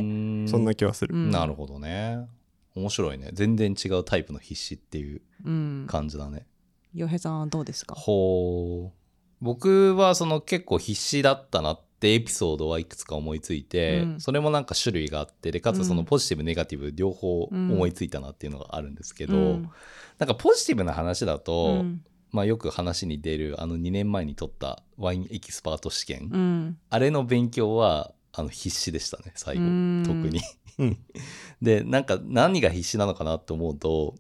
[0.51, 1.15] そんな気はする。
[1.15, 1.31] うん。
[1.31, 2.27] なるほどね
[2.75, 3.31] 面白いね。
[3.33, 5.87] 全然違うタイプの必死っていううん。
[5.89, 6.47] 感じだね、
[6.93, 7.95] 洋平さんはどうですか？
[7.95, 8.99] ほう。
[9.41, 14.21] 僕はその結構必死だったなってエピソードはいくつか思いついて、うん。
[14.21, 19.71] それもなんか種類があってでかつそのうんポジティブネガティブ両方思いついたなっていうのがあるんですけど、うん。
[20.19, 22.05] なんかポジティブな話だと、うん。
[22.31, 26.79] まあ、よく話に出るあの2年前に取ったワインエキスパート試験、うん。
[26.91, 29.63] あれの勉強はあの必死でしたね最後。
[29.63, 30.03] うん。
[30.05, 30.41] 特に。
[30.79, 30.99] うん。
[31.63, 34.15] でなんか何が必死なのかなと思うと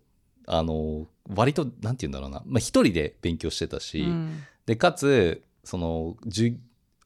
[0.46, 4.42] あの割となんて言うんだろうな、まあ、一人で勉強してたし、うん。
[4.66, 6.56] でかつそのじゅ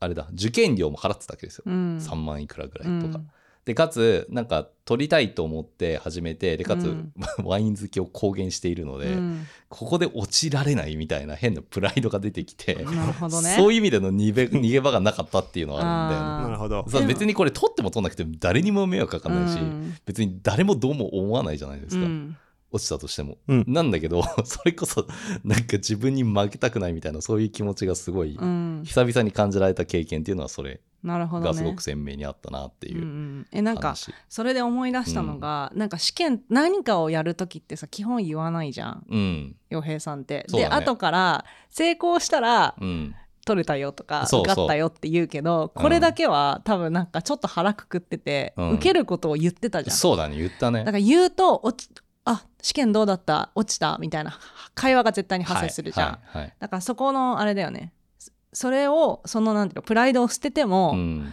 [0.00, 1.98] あれだ受験料も払ってたわけですよ、うん。
[1.98, 3.18] 3万いくらぐらいとか。
[3.18, 3.30] うん
[3.68, 7.12] でかつなんか取りたいと思って始めてでかつ、うん。
[7.44, 9.46] ワイン好きを公言しているので、うん。
[9.68, 13.56] ここで落ちられないみたいな変なプライドが出てきて、なるほどね。
[13.58, 16.86] そういう意味での逃げ 逃げ場がなかったっていうのはあるんだなるほど。
[16.88, 19.94] そう別にこれ取っても取んなくても誰にも迷惑かかんないし、うん。
[20.06, 22.34] 別に誰もどうも思わないじゃないですか、うん
[22.70, 23.38] 落ちたとしても。
[23.48, 23.64] うん。
[23.66, 25.06] なんだけど それこそ
[25.44, 28.82] なんか自分に負けたくないみたいなそういう気持ちがすごいうん。
[28.84, 30.80] 久々に感じられた経験っていうのはそれ。
[31.02, 31.48] なるほどね。
[31.48, 34.12] がすごく鮮明にあったなっていううんうんえなんか話。
[34.28, 39.06] それで思い出したのが、なんか試験何かをやる時ってさ基本言わないじゃん。
[39.08, 39.56] うん。
[39.70, 40.46] 洋平さんって。
[40.52, 40.58] ね。
[40.58, 43.14] で後から成功したらうん。
[43.44, 45.82] 取れたよとか受かったよって言うけどうん。
[45.82, 48.70] これだけは多分なんかちょっと腹くくってて、うん。
[48.72, 49.96] 受けることを言ってたじゃん。
[49.96, 50.80] そうだね言ったね。
[50.80, 51.90] だから言うと落ち
[52.30, 53.50] あ試験どうだった？
[53.54, 53.98] 落ちた？
[53.98, 54.38] みたいな。
[54.74, 56.06] 会話が絶対に発生するじゃん。
[56.06, 56.54] はいはいはい。
[56.58, 57.92] だからそこのあれだよね。
[58.18, 61.32] そそれをそのなんていうのプライドを捨てても、うん。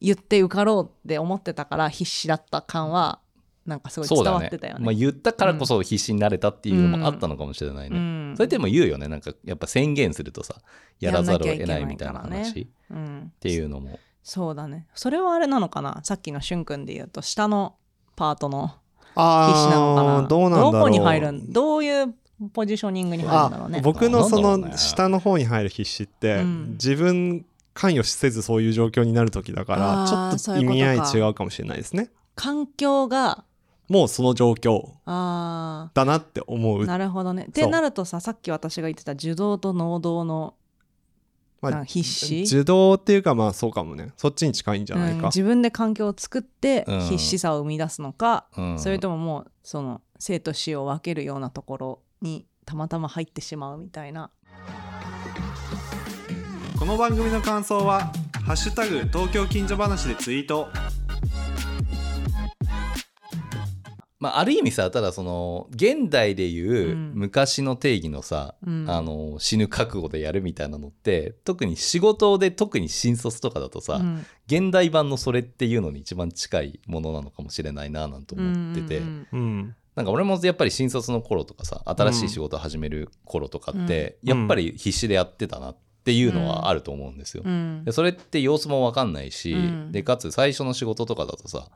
[0.00, 3.20] 言って受かろうって思ってたから必死だった感は
[3.64, 4.84] なんかすごい伝わってたよね。
[4.84, 8.34] まあ、言ったからこそ必死になれたっていうのもあったのかもしれないね、うん。
[8.36, 9.08] それでも言うよね。
[9.08, 10.56] なんかやっぱ宣言するとさ
[11.00, 12.60] やらざるを得ないみたいな話。
[12.62, 13.32] っうん。
[13.40, 13.98] ていうのも。
[14.22, 14.88] そうだね。
[14.94, 16.00] それはあれなのかな？
[16.04, 17.76] さっきのしゅんくんで言うと下の
[18.14, 18.78] パートのあ
[19.14, 20.22] 必死なのかな？
[20.22, 20.72] ーどうなんだろう。
[20.72, 22.14] どこに入るんどういう
[22.52, 26.70] ポジショニングに入るんだろうねあ僕のその下の方に入る必死って、うん。
[26.72, 32.10] 自分関与せずそういう状況になる時だからちょっと意味合い違うかもしれないですね。
[32.34, 33.44] 環境が？
[33.88, 34.92] もうその状況。
[35.06, 36.82] あだなって思う。
[36.82, 37.46] ーなるほどね。
[37.48, 40.54] ってなるとささっき私が言ってた受動と能動の
[41.70, 42.42] まあ必死？
[42.44, 44.12] 受動っていうかまあそうかもね。
[44.16, 47.00] そっちに近いんじゃないか、うん自分で環境を作ってうん。
[47.00, 48.78] 必死さを生み出すのか、うん。
[48.78, 54.30] それとももうその生と死を分けるようなところにたまたま入ってしまうみたいな。
[56.78, 58.12] この番組の感想は
[58.44, 60.68] 「ハッシュタグ東京近所話」でツイート
[64.20, 67.12] まあ、ある意味さただその現代でいううん。
[67.14, 68.86] 昔の定義のさ、うん。
[68.88, 74.26] あの死ぬ覚悟でやるみたいなのって特に仕事で特に新卒とかだとさ、うん。
[74.46, 84.38] 現代版のそれっていうのに一番近いものなのかもしれないななんて思ってて、うんうんうんなんか俺もやっぱり新卒の頃とかさ新しい仕事を始める頃とかって、うん。
[84.38, 87.44] やっぱり必死でやってたなっていうのはあると思うんですよ。
[87.46, 87.84] うん。
[87.84, 89.92] でそれって様子も分かんないし、うん。
[89.92, 91.68] でかつ最初の仕事とかだとさ、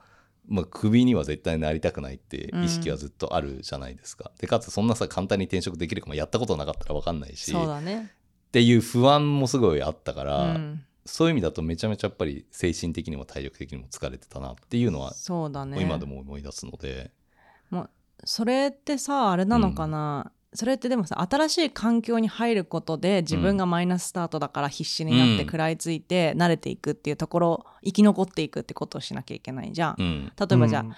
[0.48, 4.32] まあ、クビには絶対なりたくないって意識はずっとあるじゃないですか。
[4.40, 8.12] でかつそんなさ簡単に転職できるかもやったことなかったら分かんないしそうっだね、
[8.50, 15.80] ていう不安もすごいあったから、うん、そういう意味だとめちゃめちゃやっぱり精神的にも体力的にも疲れてたなっていうのは、そうだね。
[15.80, 17.10] 今でも思い出すので。
[18.24, 25.38] それってさあれなのかな、それってでもさ新しい環境に入ることで自分がマイナススタートだから必死になってうん。
[25.40, 29.96] 食らいついて慣れていくっていうところ生き残っていくってことをしなきゃいけないじゃん。
[29.98, 30.32] うん。
[30.38, 30.94] 例えばじゃあ、うん。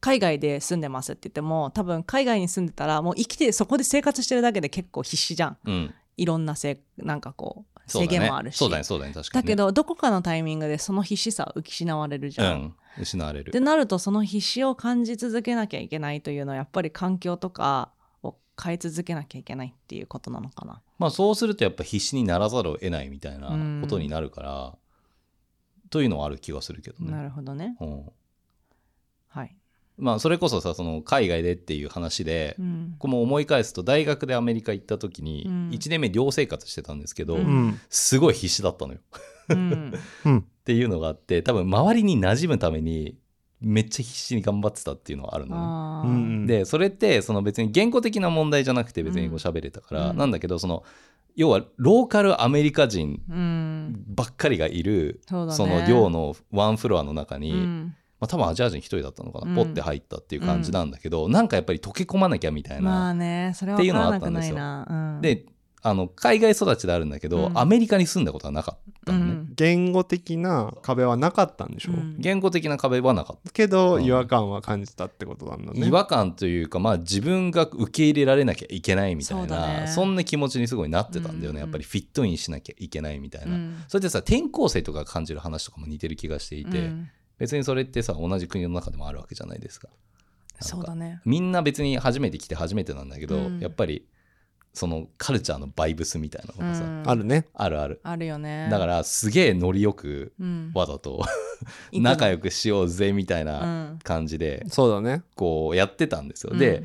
[0.00, 5.56] 海外で住んでますって言っても多分海外に住んでたらもう生きてそこで生活してるだけで結構必死じゃん。
[5.64, 5.94] うん。
[6.16, 8.56] いろんなせなんかこう制限もあるし。
[8.56, 12.52] そうだねそうだねね、だけどどこかのタイミングでその必死さを失われるじゃん。
[12.52, 12.74] うん。
[13.00, 13.50] 失われる。
[13.50, 18.01] ってなるとその必死を感じ続けなきゃいけないというのはやっぱり環境とかを
[18.62, 20.80] 変え続けなきゃいけないっていうことなのかな。
[20.98, 23.48] まあそうするとやっぱ必死にならざるを得ないみたいな
[23.80, 24.74] ことになるから、
[25.90, 27.10] というのはある気がするけどね。
[27.10, 27.76] なるほどね。
[27.80, 28.04] うん
[29.28, 29.56] はい。
[29.98, 39.00] まあそれこそさその海外でっていう話で、うんこれも思い返すと大学でアメリカ行った時にうん1年目寮生活してたんですけど、うんうんすごい必死だったのよ。
[39.48, 43.18] っていうのがあって多分周りに馴染むために
[43.62, 46.46] めっちゃ必死に頑張ってたっていうのがあるのね。
[46.46, 50.16] でそれってその別に言語的な問題じゃなくて別に英語喋れたから、うん。
[50.16, 50.84] なんだけどその
[51.34, 54.04] 要はローカルアメリカ人うん。
[54.06, 55.56] ばっかりがいる、そうだね。
[55.56, 57.96] その寮のワンフロアの中に、うん。
[58.20, 59.56] まあ、多分アジア人一人だったのかな、うん。
[59.56, 62.82] ポッて入ったっていう感じなんだけど、なんかやっぱり溶け込まなきゃみたいな。
[62.82, 64.56] まあねそれはっていうのはあったんですよ。
[64.56, 65.14] ないな。
[65.16, 65.20] うん。
[65.22, 65.46] で
[65.84, 67.58] あの海外育ちであるんだけど、うん。
[67.58, 69.52] アメリカに住んだことはなかったのね、うん。
[69.56, 71.96] 言語的な壁はなかったんでしょ、う。
[71.96, 72.16] ん。
[72.18, 73.50] 言語的な壁はなかった。
[73.50, 75.86] けどうん違和感は感じたってことなんだね。
[75.86, 79.86] 違和感というか、まあ、自分が受け入れられなきゃいけないみたいそうだなね。
[79.88, 81.64] そんな気持ちにすごいなってたんだよね、うん。
[81.64, 83.82] やっぱりフィットインしなきゃいけないみたいな、うん。
[83.88, 87.10] それでさ転校生とかが感じる話とかも似てる気がしていて、うん。
[87.38, 89.88] 別にそれってさ同じ国の中でもあるわけじゃないですか。
[89.88, 91.20] なんかそうだね。
[91.24, 93.58] みんな別に初めて来て初めてなんだけど、うん。
[93.58, 94.06] やっぱり
[94.74, 97.02] そのカルチャーのバイブスみたいなのがさ、うん。
[97.06, 97.46] あるね。
[97.54, 98.00] あるある。
[98.02, 98.68] あるよね。
[98.70, 101.22] だからすげえノリよくうんわざと
[101.92, 103.98] 仲良くしようぜみたいうなん。
[104.02, 105.22] 感じでそうだね。
[105.36, 106.50] こうやってたんですよ。
[106.52, 106.58] うん。
[106.58, 106.84] で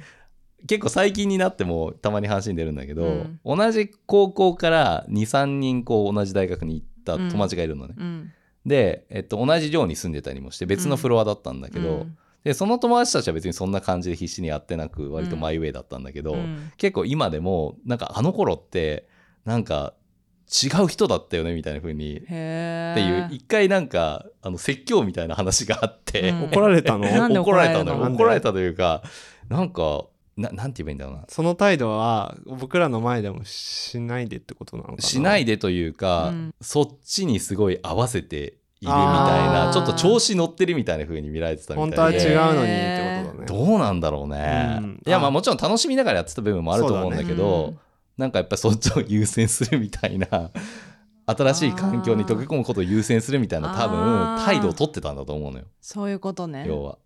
[0.67, 3.39] 結構最近になってもたまに話に出るんだけど、うん。
[3.45, 7.95] 同じ高校から23人こう同じ大学に行った友達がいるのね。
[7.97, 8.32] うん。
[8.65, 12.17] で、えっと、同じ寮に住んでたりもして別のフロアだったんだけど、うん
[12.48, 16.72] でその友達たちは別にそんな感じで必死にやってなく割とマイウェイだったんだけど、うん。
[16.78, 19.08] 結構今でもなんかあの頃って
[19.44, 19.94] なんか
[20.50, 22.18] 違う人だったよねみたいな風に。
[22.18, 26.44] っていう一回なんかあの説教みたいな話があって、うん。
[26.46, 27.06] 怒られたの？
[27.42, 29.04] 怒られたの怒られたというか
[29.50, 30.06] なんか
[30.38, 31.26] ななんて言えばいいんだろうな。
[31.28, 35.02] その態度は僕らの前でもしないでってことなのかな？
[35.02, 36.56] しないでというか、うん。
[36.62, 43.46] そっちにすごい合わせているみたいなちょっと調子乗ってるみたいな風に見られてたみ本当はたいで違うのにってことだね。
[43.48, 45.02] どうなんだろうね、うん。
[45.06, 47.78] いやまああもちろん楽しみながらやってた部分もあると思うんだけどだね。
[48.18, 50.52] なんかやっぱりそっちを優先するみたいな
[51.26, 55.66] 新しい環境に溶け込むことを優先するみたいな多あ分ー態度を取ってたんだと思うのよ。
[55.82, 56.66] そういうことね。
[56.68, 56.98] 要は。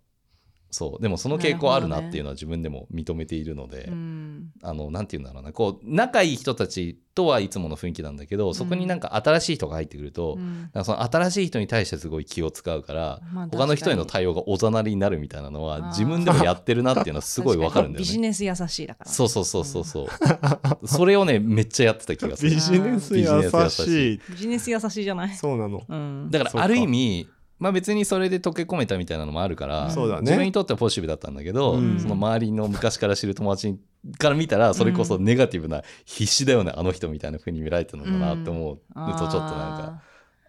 [0.69, 1.01] そう。
[1.01, 4.20] でもその傾向あるなっていうのは自分でも認めているので、うん
[4.63, 18.29] あのなんて言うんだろうなこう仲いい人たちとはいつもの雰囲気なんだけどそこになんか新しい人が入ってくると、うんなんかその新しい人に対してすごい気を使うから、まあ他の人への対応がおざなりになるみたいなのは自分でもやってるなっていうのはすごいわかるんだよビジね。
[18.29, 19.11] ネス優しいだから。
[19.11, 20.87] そうそうそうそうそう。
[20.87, 22.51] それをねめっちゃやってた気がする。
[22.51, 23.25] ビジネス優
[23.69, 25.35] しいビジネス優しいじゃない。
[25.35, 26.29] そうなのうん。
[26.29, 27.27] だからある意味
[27.61, 33.79] まあ別にそれで溶け込めたみたいなのもあるから、ね自分にとってはポジティブだったんだけど、うんその周りの昔から知る友達
[34.17, 38.81] から見たらそれこそネガティブな必死だよねあの人みたいな風に見られてるのかなって思うと
[39.19, 40.01] ちょっとなんか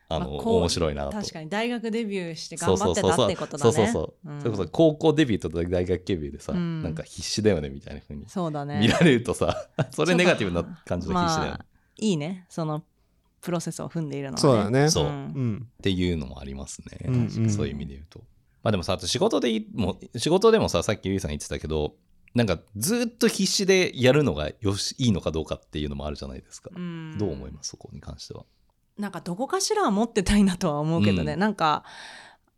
[0.09, 1.13] あの、まあ面白いなと。
[1.13, 3.73] 確かに大学デビューしてそう頑張ってたってことだね。
[3.73, 8.81] そうそうそう、うんそれこそ高校デビューと大学デビューでさ、うんなんか必死だよねみたいな風にそうだね。
[8.81, 11.59] 見られるとさ、 それネガティブな感じの必死だよね。
[11.59, 11.67] まあ
[11.99, 12.47] いいね。
[12.49, 12.83] その
[13.43, 14.89] プロセスを踏んでいるのは、ね、そうだね。
[14.91, 15.05] そう。
[15.07, 15.67] うん。
[15.67, 17.15] っていうのもありますね、うん。
[17.15, 17.51] うん。
[17.51, 18.21] そういう意味で言うと。
[18.63, 21.97] まあでもさ、あと仕事でいもう仕事でもさ、さっきゆいさん言ってたけど、
[22.35, 26.71] なんかずっと必死でやるのがよしいいのかどうかっていうのもあるじゃないですか。
[26.75, 27.19] うん。
[27.19, 27.71] どう思います？
[27.71, 28.45] そこに関しては。
[28.97, 31.39] なんかどこかしらは持ってたいなとは思うけどね、うん。
[31.41, 31.85] なんか、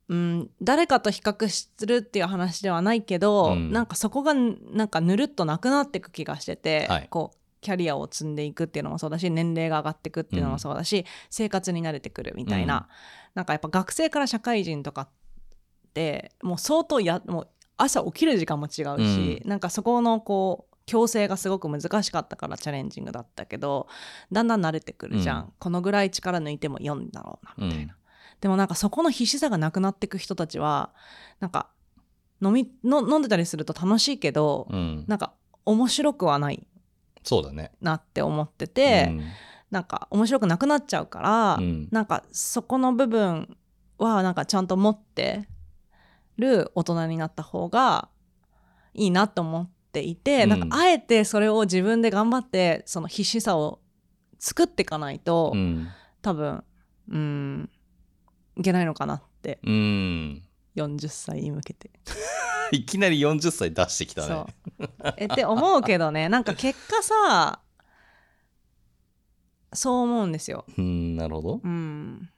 [0.09, 3.73] うん、誰かと比較するっていう話ではないけど、うん。
[3.73, 7.09] なんかそこがなんかぬるっとなくなっていく気がしてて、はい。
[7.09, 12.83] こうキャリアを積んでいくっていうのもそうだし年齢が上がっていくっていうのもそうだし、生活に慣れてくるみたいな、うん。
[13.35, 15.09] なんかやっぱ学生から社会人とかっ
[15.95, 17.49] てもう相当やもう
[17.79, 23.89] 朝起きる時間も違うし、なんかそこのこう矯正がすごく難しかったからチャレンジングだったけど
[24.31, 25.53] だんだん慣れてくるじゃん、うん。
[25.59, 27.99] このぐらい力抜いても読んだろうなみたいな、うん。
[28.43, 30.93] でもなんかそこの必死さがなくなっていく人たちは
[31.41, 31.71] なんか
[32.43, 35.05] 飲みの飲んでたりすると楽しいけど、うん。
[35.09, 35.33] なんか
[35.65, 36.67] 面白くはない
[37.25, 37.73] そうだね。
[37.81, 39.23] なって思ってて、うん
[39.71, 43.57] なんか面白くなくなっちゃうから、うんなんかそこの部分
[43.99, 45.49] はなんかちゃんと持って
[46.39, 48.09] る大人になった方が
[48.93, 53.81] いいなと思っていて、うんなんかあえてそれを自分で頑張ってその必死さを
[54.39, 55.89] 作っていかないと、うん。
[56.23, 56.63] 多分
[57.11, 57.71] うん
[58.57, 60.43] いけないのかなってうん。
[60.77, 61.91] 40歳に向けて、
[62.73, 64.85] いきなり40歳出してきたそねう。
[65.17, 67.61] えって思うけどね なんか結果さ
[69.73, 70.65] そう思うんですよ。
[70.79, 71.61] うん、なるほど。
[71.63, 72.31] うん、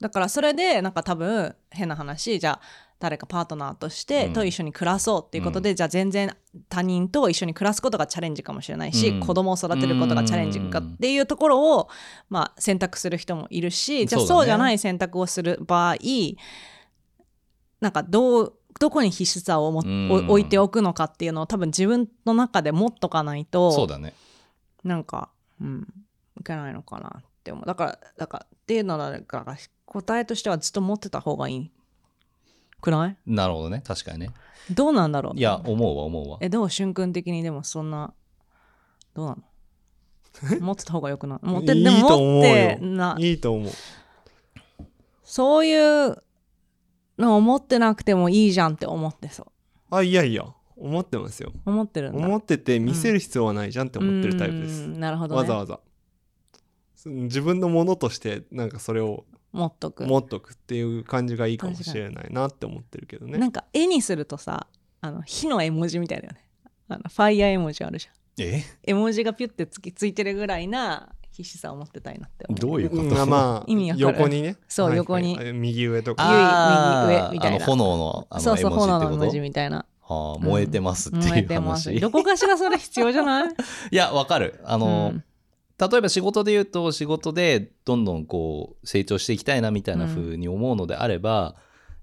[0.00, 4.32] だからそれでなんか多分変な話じゃあ誰かパートナーとして、うん。
[4.32, 6.34] と一緒に暮らそうっていうことで、じゃあ全然
[6.70, 9.20] 他人と一緒に暮らすことがチャレンジかもしれないし、うん。
[9.20, 11.88] 子供を育てることがチャレンジかっていうところを、
[12.30, 15.96] まあ、選択する人もいるしじゃあそうじゃない選択をする場合
[17.80, 24.14] なんかどうどこに必死さをも、うんお置いておくのかっていうのを多分自分の中で持っとかないとそうだね。
[24.84, 25.86] なんか、うん、
[26.40, 27.64] いけないのかなって思う。
[27.66, 31.70] だから、だから、っていうのだから、答えとしてはずっと持ってた方がいい。
[32.80, 33.16] くない？
[33.26, 33.82] なるほどね。
[33.84, 34.30] 確かにね。
[34.70, 35.38] どうなんだろう？
[35.38, 36.38] いや、思うわ、思うわ。
[36.40, 38.12] え、でも瞬間的にでもそんな、
[39.14, 39.36] どうな
[40.50, 40.60] の？
[40.60, 41.46] 持ってた方がよくない？
[41.46, 43.72] 持って、でも持ってよな、いいと思う
[45.24, 46.22] そういう
[47.18, 49.46] のを持ってなくてもいいじゃんって思ってそう。
[49.90, 50.44] あいやいや
[50.76, 52.26] 思ってますよ思ってるんだ。
[52.26, 55.40] 思ってて見せる必要はないじゃんって思ってるタイプです、うんなるほど、ね。
[55.40, 55.80] わざわざ
[56.94, 60.04] そ自分のものとしてなんかそれを持っとく。
[60.04, 64.66] 持っとくっていう感じがいいかもしれないなって思ってるけどねなんか絵にするとさ、
[65.00, 66.44] あの火の絵文字みたいだよね。
[66.88, 68.14] あのファイヤー絵文字あるじゃん。
[68.38, 68.62] え？
[68.82, 72.60] 絵文字がピュッてつきついてるぐらいな必死さを持ってたいなって思う。
[72.60, 79.42] どういうこと、うんまあ意味わかる横にねそうはい横にはい右上とか右上みたいなあの炎のあのそうそう、炎の絵文字ってこと？
[79.42, 79.84] みたいな。
[80.08, 81.88] はあ、燃えてますっていう燃えてます。
[81.90, 82.00] 話。
[82.00, 83.48] どこかしらそれ必要じゃない？
[83.90, 84.60] いや、わかる。
[84.64, 85.24] あの、うん
[85.78, 91.54] 例えば仕事で言うと仕事でどんどんこう成長していきたいなみたいな風に思うのであれば、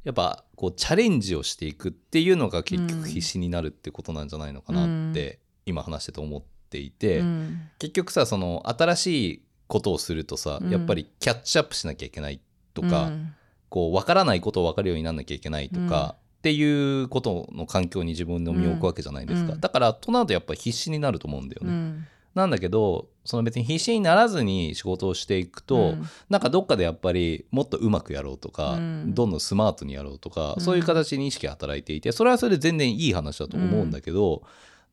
[0.03, 6.47] やっぱこうチャレンジをしていくっていうのが結局必死になるってことなんじゃないのかなって今話してて思って
[6.79, 7.61] いて、うん。
[7.79, 10.69] 結局さその新しいことをするとさ、うん。
[10.71, 12.39] やっぱりキャッチアップしなきゃいけない
[12.73, 13.33] とか、うん。
[13.69, 19.59] こう分からないことを分かるようになんなきゃいけないとか、っていうことの環境に自分の身を置くわけじゃないですか、うん。
[19.61, 22.07] だからとなるとやっぱり必死になると思うんだよね、うん。
[22.35, 26.05] なんだけどその別に必死にならずに仕事をしていくと、うん。
[26.29, 29.13] なんかどっかでやっぱりもっとうまくやろうとか、うん。
[29.15, 30.61] どんどんスマートにやろうとか、うん。
[30.61, 34.43] そういう形に意識が働いていてそれはそれで全然いい話だと思うんだけど、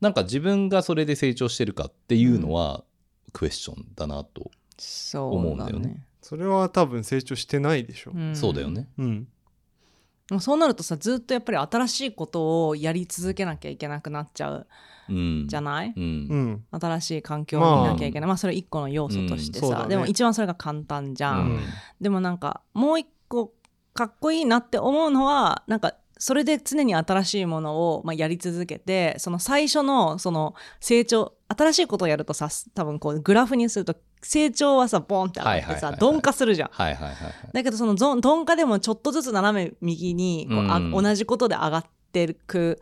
[0.01, 2.83] なんか自分がそれで成長してるかっていうのは
[3.33, 6.03] クエスチョンだなと、そう思うんだよね。
[6.21, 8.11] それは多分成長してないでしょ。
[8.11, 8.35] ん。
[8.35, 8.87] そうだよね。
[8.97, 9.27] うん。
[10.39, 14.67] そうなるとさずっとやっぱり新しいことをやり続けなきゃいけなくなっちゃう
[15.09, 16.63] うん、じゃない、うん。
[16.71, 16.79] うん。
[16.79, 19.81] 新しい環境を見なきゃいけない、まあ、それ一個の要素としてさ、うん。
[19.83, 19.87] ね。
[19.89, 21.59] でも一番それが簡単じゃん、うん。
[21.99, 23.53] でもなんかもう一個
[23.93, 36.69] かっこいいなって思うのはなんかそれで常に新しいものを、まあ、やり続けてその最初のその成長新しいことをやるとさ多分こうグラフにすると成長はさボンって上がってさ鈍化するじゃん。
[36.71, 37.33] はいはいはいはい。
[37.51, 40.91] だけどその鈍化でもちょっとずつ斜め右にこう、あうん。
[40.91, 42.79] 同じことで上がってく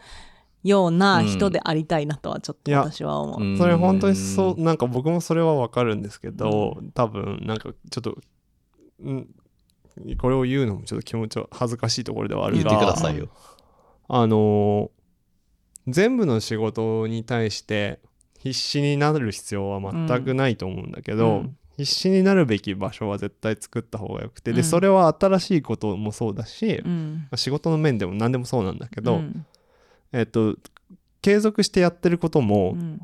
[0.65, 3.41] ような人でありたいなとはちょっと私は思う。
[3.41, 3.57] うん。
[3.57, 8.17] それ本当にそうなんか僕もそれはわかるんですけど多分なんかちょっと
[9.01, 9.29] うん
[10.17, 13.29] これを言うのもちょっと気持ちは恥ずかしいところではある言がってくださいよ。
[14.07, 14.99] あのー
[15.87, 17.99] 全部の仕事に対して
[18.39, 21.57] 必死になる必要は全くないと思うんだけど、うん。
[21.77, 24.57] 必死になるべき場所は絶対作った方がよくて、うん。
[24.57, 27.27] でそれは新しいこともそうだし、まうん。
[27.31, 29.45] あ仕事の面でも何でもそうなんだけど、うん。
[30.13, 30.55] えっと
[31.21, 33.01] 継続してやってることも、うん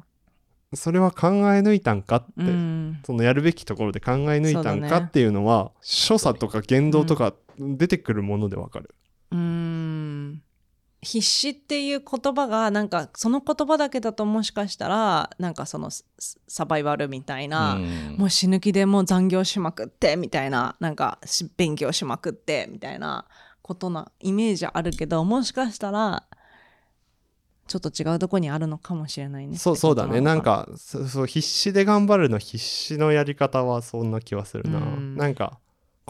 [0.73, 2.99] それは考え抜いたんかって、うん。
[3.05, 8.95] そのやるべきところで考え抜いたんかっていうのは、所作とか言動とか出てくるものでわかる。
[9.31, 10.41] うーん。
[11.01, 16.03] 必死っていう言葉がなんかその言葉だけだともしかしたらなんかそのサ
[16.47, 18.15] サバイバルみたいな、うん。
[18.17, 23.27] もう死ぬ気でもう残業しまくってみたいななんかし勉強しまくってみたいな
[23.61, 26.23] ことなイメージあるけどもしかしたら
[27.67, 29.57] ちょっと違うとこにあるのかもしれないね。
[29.57, 30.21] そうそうだね。
[30.21, 35.15] なんかそそう必死で頑張るの必死のやり方はそんな気はするな、うん。
[35.17, 35.59] なんか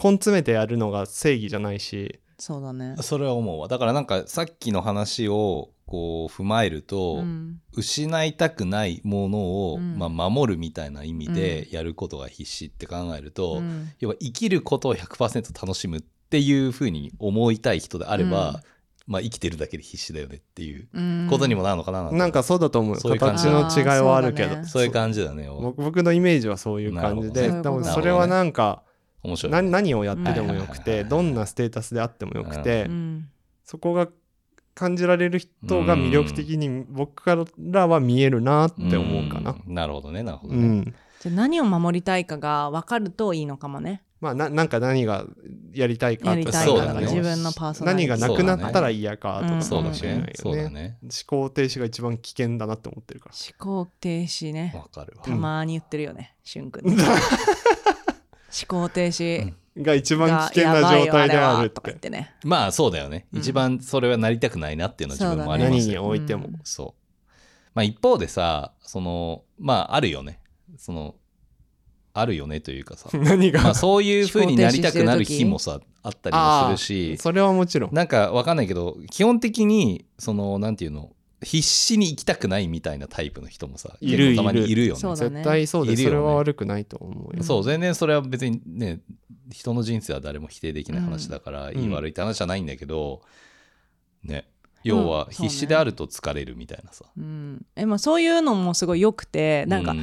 [0.02, 2.20] 根詰めてやるのが正義じゃないし。
[2.38, 2.96] そうだね。
[3.00, 3.68] それは思うわ。
[3.68, 7.60] だからなんかさっきの話をこう踏まえると、うん。
[7.72, 9.38] 失いたくないもの
[9.72, 9.96] を、うん。
[9.96, 13.92] まあ、守るみたいな意味でやることが必死って考えると、うん。
[13.98, 18.60] 要は生きることを100%楽しむっていうふうに思いたい人であれば、うん
[19.06, 21.26] まあ、生きてるだけで必死だよねっていううん。
[21.30, 22.96] ことにもなるのかななんてなんかそうだと思う。
[22.96, 24.48] そういう感形じの違いはあるけど。
[24.48, 24.68] そうだね。
[24.68, 28.82] そういう感じだね僕僕のイメージはそういう感じでなるほど多分それはなんか
[29.22, 33.28] 面白い、何何をやってでもよくうんてどんなステータスであってもよくてうん。
[33.64, 34.08] そこが
[34.74, 39.52] 感じられる人が魅力的に僕からは見えるなって思うかな。
[39.52, 39.62] ん。
[39.66, 45.26] なるほどねなるほどね、うん、じゃあ何を守りたいかが分かるといいのかもねまあななんか何が
[45.72, 46.64] やりたいかとか。
[47.00, 48.08] 自分のパーソナリティ。
[48.08, 49.62] 何がなくなったら嫌かとか。
[49.62, 50.32] そうだかもしれないね。
[50.34, 50.64] そうよね。
[50.64, 50.98] だね。
[51.02, 53.34] 思考停止が一番危険だなって思ってるから。
[53.34, 54.72] 思考停止ね。
[54.74, 56.88] わかるわ、たまに言ってるよね、しゅんくん。
[56.88, 56.96] ね。
[57.02, 57.12] 思
[58.66, 59.52] 考停止。
[59.78, 61.90] が一番が危険な状態であるって。
[61.90, 62.34] ってね。
[62.44, 63.38] まあそうだよね、うん。
[63.40, 66.46] 一番それはなりたくないなっていうのは自分もありま何にすよ、おいても。
[66.46, 66.60] うん。
[66.64, 67.30] そう。
[67.74, 70.40] まあ一方でさそのまああるよね。
[70.78, 71.14] その
[72.18, 73.10] あるよねというかさ。
[73.16, 77.18] 何が、まあそういう風になりたくなる日もさあったりもするし。
[77.18, 77.94] それはもちろん。
[77.94, 81.12] なんかわかんないけど基本的にそのなんていうの
[81.42, 85.00] 必死に生きたくないみたいなタイプの人もさいるたまにいるよね。
[85.16, 86.02] 絶対そうでね。
[86.02, 87.42] それは悪くないと思うよ。
[87.42, 89.00] そう全然それは別にね
[89.52, 91.76] 人の人生は誰も否定できない話だから、ん。
[91.76, 93.20] いい悪いって話じゃないんだけど
[94.24, 94.48] ね。
[94.86, 99.96] 要は必死であると疲れるみたいなさ、うん、えまあ、そういうのもすごい良くてなんか、う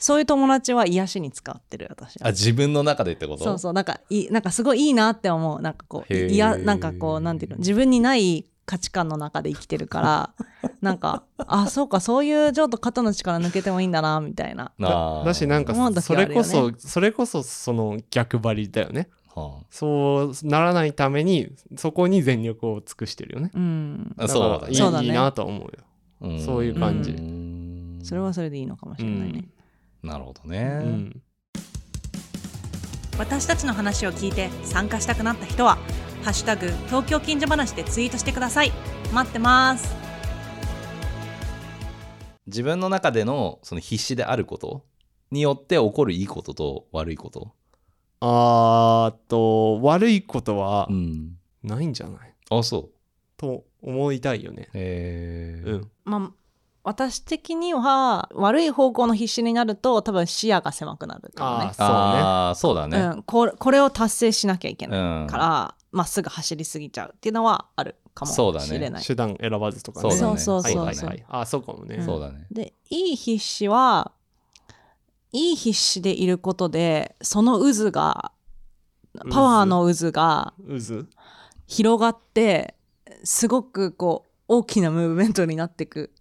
[0.00, 3.44] そういう友達は癒しに使ってる私あ自分の中でってこと？
[3.44, 5.60] そうそうなんかいいなんかすごいいいなって思う。
[5.60, 7.58] なんかこういやなんかこうなんていうの？
[7.58, 10.30] 自分にない価値観の中で生きてるから
[10.80, 14.72] なんかあそうかそういうちょっと肩の力抜けてもいいんだなみたいな。
[14.78, 19.08] だしなんかそれこそ、それこそその逆張りだよね。
[19.34, 23.50] はそうならないためにそこに全力を尽くしてるよね。
[23.54, 24.14] うん。
[24.16, 24.70] あ、そうだね。
[24.70, 25.06] いいそうだね。
[25.06, 25.70] いいなと思うよ。
[26.22, 26.40] うん。
[26.40, 27.12] そういう感じ。
[27.12, 28.00] ん。
[28.02, 29.44] それはそれでいいのかもしれないね、
[30.02, 31.22] なるほどうね、ん。
[33.18, 35.76] 私たちの話を聞いて参加したくなった人は
[36.24, 38.72] 「ハッシュタグ東京近所話」でツイートしてください。
[39.12, 39.94] 待ってます。
[42.46, 44.84] 自分の中でのその必死であること
[45.30, 47.52] によって起こるいいことと悪いこと、
[48.20, 52.34] あーっと悪いことはうん、ないんじゃない？
[52.50, 52.90] あそう。
[53.36, 54.68] と思いたいよね。
[54.74, 55.70] えー。
[55.70, 55.90] うん。
[56.04, 56.32] まあ
[56.90, 61.92] 私的には悪い方向の必死になると多分視野が狭くなるかもねあーそうね。
[61.92, 68.30] ああそうだね、うん、これこれを達成しなきゃいけうないんからま、っすぐ走りすぎちゃうっていうのはあるかも
[68.60, 69.02] しれない。
[69.02, 70.10] 手段選ばずとかね。
[70.10, 71.24] そうだねそうそうそうはいはいはい。
[71.28, 71.96] あ、そうかもね。
[71.96, 74.12] うんそうだねでいい必死は
[75.32, 78.32] いい必死でいることでその渦が
[79.30, 81.06] パワーの渦が渦？
[81.66, 82.74] 広がって
[83.24, 86.12] すごくこう大きなムーブメントになっていく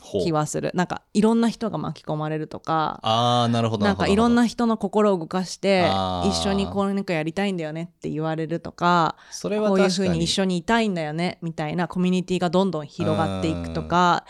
[0.00, 0.70] 気はする。
[0.74, 5.90] なんかいろんな人が巻き込まれるとかああなるほどなんかいろんなな人の心を動かして
[6.24, 14.24] 一緒にこうなんかやりたいんだよねって言われるとかそれはこういうふうに一緒にいたいんだよねみたいなコミュニティがどんどん広がっていくとか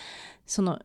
[0.47, 0.81] その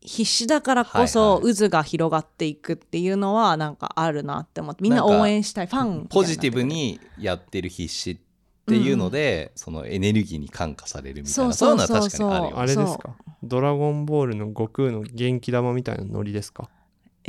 [0.00, 5.66] 必死だからこそはい渦が広がっていくっていうのはなんかあるなって思ってみんな応援したい。
[5.66, 8.27] ファンポジティブにやってる必死って
[8.76, 13.16] いうので、そのエネルギーに感化されるみたいなそういうのは確かにあるよあれですか？
[13.42, 16.68] ドラゴンボールの悟空の元気玉みたいなノリですか？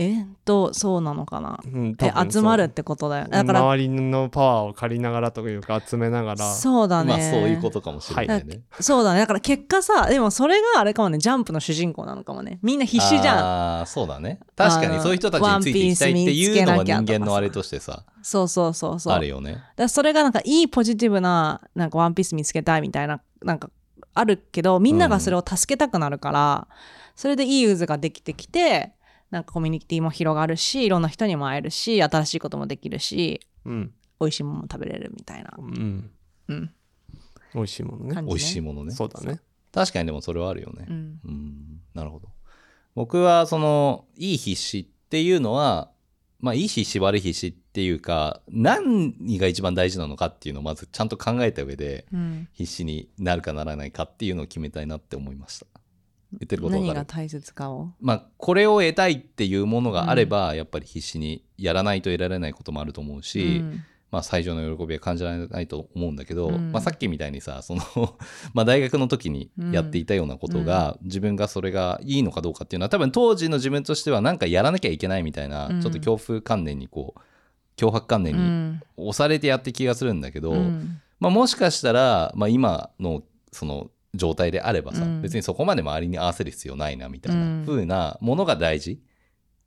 [0.01, 1.59] えっとそうなのかな？
[1.65, 7.09] うん、え集まるってことだよだから周りのパワーを借りながらというか集めながらそうだね。
[7.09, 9.19] まあそういうことかもしれないね、そうだね。
[9.19, 11.17] だから結果さでもそれがあれかもね。
[11.17, 12.59] ジャンプの主人公なのかもね。
[12.61, 13.37] みんな必死じゃん。
[13.39, 14.39] ああそうだね。
[14.55, 19.13] 確かにそういう人たちについていきたいっていうのは人間のあれとしてさそうそうそうそう。
[19.13, 19.61] あるよね。
[19.75, 23.69] だそれがなんかいいポジティブななんかワンピース見つけたいみたいななんか
[24.13, 26.67] あるけどみんながそれを助けたくなるから、
[27.15, 28.93] それでいい渦ができてきて
[29.31, 36.09] なんかコミュニティも広がるしいろんな人にも会えるし新しいこともできるしうん、美味しいものも食べれるみたいな、うん、
[36.47, 36.71] うん、
[37.53, 38.15] 美味しいものね。
[38.15, 38.91] ね、美味しいものね。
[38.91, 39.39] そうだね。
[39.71, 40.85] 確かにでもそれはあるよね。
[40.89, 41.19] うん。
[41.23, 41.81] うん。
[41.93, 42.29] なるほど。
[42.95, 45.91] 僕はそのいい必死っていうのは
[46.39, 52.47] まあいい必死悪い必死っていうか何が一番大事なのかっていうのをまずちゃんと考えた上でうん。
[52.53, 55.67] 必死になるかならないかっていうのを決めたいなって思いました
[56.33, 57.89] 言ってること何が大切かを。
[57.99, 63.83] まあこれを得たいっていうものがあれば、やっぱり必死にやらないと得られないこともあると思うし、うん。
[64.11, 66.71] まあ、最上の喜びは感じられないと思うんだけど、うん。
[66.71, 67.83] まあ、さっきみたいにさその
[68.53, 75.81] まあ大学の時にやっていたようなことが、自分がそれがいいのかどうかっていうのは多分当時の自分としては何かやらなきゃいけないみたいな、うん。
[75.81, 77.19] ちょっと恐怖観念にこう
[77.79, 78.81] 脅迫観念にうん。
[78.97, 81.01] 押されてやって気がするんだけど、うん。
[81.19, 85.21] まあ、もしかしたら、まあ、今のその状態であればさ、うん。
[85.21, 87.63] 別にそこまで周りに合わせる必要ないなみたいなうん。
[87.65, 89.01] 風なものが大事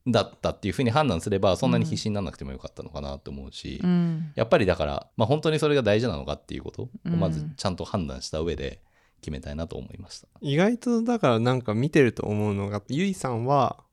[0.07, 4.33] だったっていう風に判断すればそんなに必死にならなくてもよかったのかなと思うし、うん。
[4.35, 7.21] やっぱりだから、まあ、本当にそれが大事なのかっていうことをうん。
[7.21, 8.81] まずちゃんと判断した上で
[9.21, 10.29] 決めたいなと思いました。
[10.41, 13.85] 意外とだからなんか見てると思うのがゆいさんは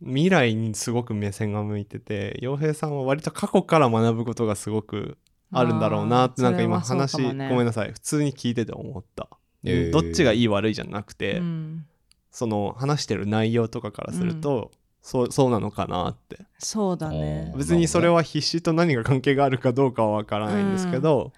[0.00, 5.16] 未来にすごく目線が向いてて洋平さんは割と過去から学ぶことがすごく
[5.54, 7.92] あるんだろうなってなんか今話、ごめんなさい。
[7.92, 9.28] 普通に聞いてて思った、
[9.64, 9.92] えー。
[9.92, 11.86] どっちがいい悪いじゃなくて、うん。
[12.30, 14.70] その話してる内容とかからすると、
[15.02, 16.38] そうそうなのかなって。
[16.58, 17.52] そうだね。
[17.56, 21.32] 別にそれは必死と何が関係があるかどうかは分からないんですけど、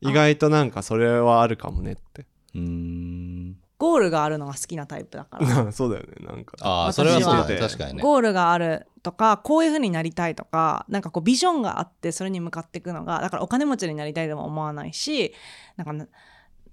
[0.00, 2.26] 意外となんかそれはあるかもねって。
[2.54, 3.56] うーん。
[3.78, 5.72] ゴールがあるのが好きなタイプだから。
[5.72, 6.56] そうだよねなんか。
[6.60, 7.56] ああそれはそうだね。
[7.56, 8.02] 確かにね。
[8.02, 15.32] ゴールがあるとかこういう風になりたいとかなんかこうビジョンがあってそれに向かっていくのがだからお金持ちになりたいとも思わないし
[15.76, 16.06] なんかな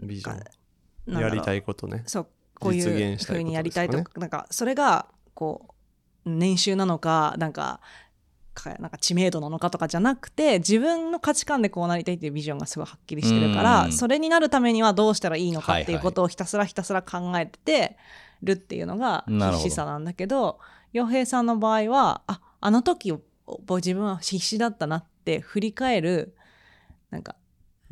[0.01, 1.19] ビジョン。
[1.21, 2.03] やりたいことね。
[2.05, 2.27] そう
[2.59, 3.37] こういう実現したいことですかね。
[3.39, 5.67] 風にやりたいとかなんかそれがこ
[6.25, 7.79] う年収なのかなんか
[8.53, 13.93] かなんか知名度なのかとかじゃなくて自分の価値観でこうなりたいっていうビジョンがすごいはっきりしてるから、うん。
[13.93, 15.95] それになるためにはどうしたらいいのかってはい。
[15.95, 17.97] うことをひたすらひたすら考えてて
[18.43, 20.59] るっていうのが必死さなんだけど
[20.93, 23.21] 洋平さんの場合はああの時を
[23.69, 26.35] 自分は必死だったなって振り返る
[27.09, 27.35] なんか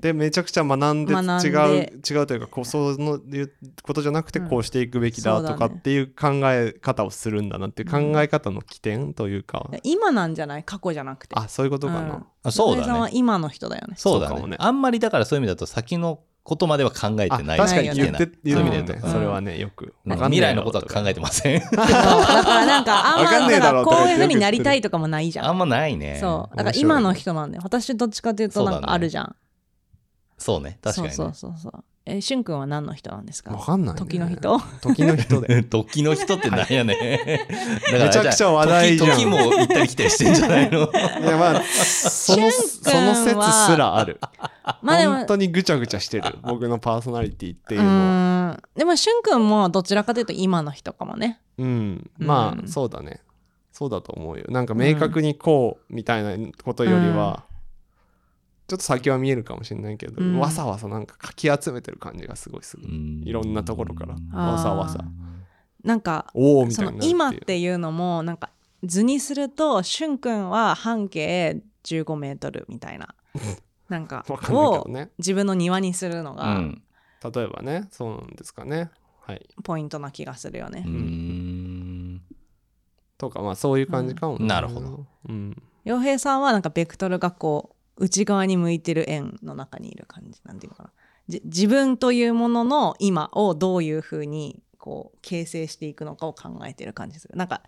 [0.05, 1.47] でめちゃくちゃ学んで学んで。
[1.47, 3.51] 違う違うというかこうそのいう
[3.81, 4.49] ことじゃなくてうん。
[4.49, 10.63] こうしていくべきだとかっていう考え方をするんだなっていう考え方の起点というか、今なんじゃない？
[10.63, 11.35] 過去じゃなくて。
[11.37, 12.25] あそういうことかな、うん。
[12.43, 12.99] あそうだね。
[12.99, 13.95] は今の人だよね。
[13.97, 14.47] そうだね。
[14.47, 14.55] ね。
[14.59, 19.07] あんまりだからそういう意味だと先のことまでは考えあてない確かにない言ってそういう意味で言うと。
[19.07, 19.95] それはねよく。
[20.05, 21.59] 未来のことは考えてません？
[21.71, 25.45] だからなんかあんまわかんねえだろだからこういうふうになりたいとかもないじゃん。
[25.47, 26.19] あんまないね。
[26.21, 26.55] そう。
[26.55, 27.61] だから今の人なんだよ。
[27.63, 29.35] 私どっちかというとなんかあるじゃん。
[30.37, 30.79] そうね。
[30.81, 31.13] 確かにね。
[31.13, 31.83] そうそうそうそう。
[32.07, 33.51] え、しゅんくんは何の人なんですか？
[33.51, 34.59] わかんない、ね、時の人？
[34.81, 35.63] 時の人で。
[35.65, 37.47] 時の人ってなんやね。
[37.91, 39.09] だめちゃくちゃ話題じゃん。
[39.17, 40.81] 時時も行ったり来たりしてんじゃないの？
[40.91, 40.91] い
[41.25, 44.19] やまあそのその説はすらある。
[44.83, 46.37] まあでも本当にぐちゃぐちゃしてる。
[46.43, 47.95] 僕のパーソナリティっていううのは。
[47.95, 48.61] ーん。
[48.77, 51.39] でもしゅんくんもどちらかというと今の人かもね。
[51.57, 52.11] うん。
[52.19, 53.21] まあ、うんそうだね。
[53.71, 54.45] そうだと思うよ。
[54.49, 57.43] なんか明確にこうみたいなことよりは、
[58.67, 60.39] ちょっと先は見えるかもしれないけど、うん。
[60.39, 63.31] わさわさなんかかき集めてる感じがすごいする、い。
[63.31, 65.03] ろんなところからわさわさ。
[65.83, 66.31] なんか
[67.01, 68.49] 今っっていうのもなんか
[68.83, 73.13] 図にするとしゅんくんは半径15メートルみたいな。
[73.87, 74.87] なんかを
[75.19, 76.81] 自分の庭にするのうがん。
[77.33, 78.89] 例えばねそうなんですかね。
[79.21, 79.47] はい。
[79.63, 80.83] ポイントな気がするよね。
[80.85, 82.21] うーん。
[83.17, 84.47] とかまあそういう感じかも、うん。
[84.47, 90.91] なるほど、うん、洋平さんはなんかベクトルがこう内側に向いてる円の中にいる感じなんていうのかな。
[91.27, 97.35] 自分というものの今をどういうふうにこう形成していくのかを考えてる感じする。
[97.35, 97.63] なんか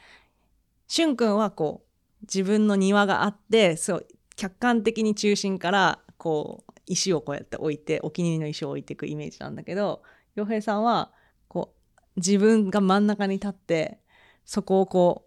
[0.88, 1.88] しゅんくんはこう
[2.22, 10.04] 自分の庭があってそう客観的に中心からこう石をこうやって置いてお気に入りの石を置いていくイメージなんだけど
[10.36, 11.12] 洋平さんは
[11.48, 14.00] こう自分が真ん中に立って
[14.46, 15.26] そこをこ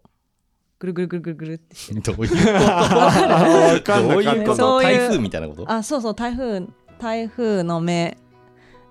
[0.81, 2.01] ぐるぐるぐるぐるぐるってしてる。
[2.01, 2.47] どういうこと？
[2.47, 4.55] わかんなかったどういうこと？
[4.55, 5.71] そういう台風みたいなこと？
[5.71, 6.65] あそうそう台風
[6.99, 8.17] 台風の目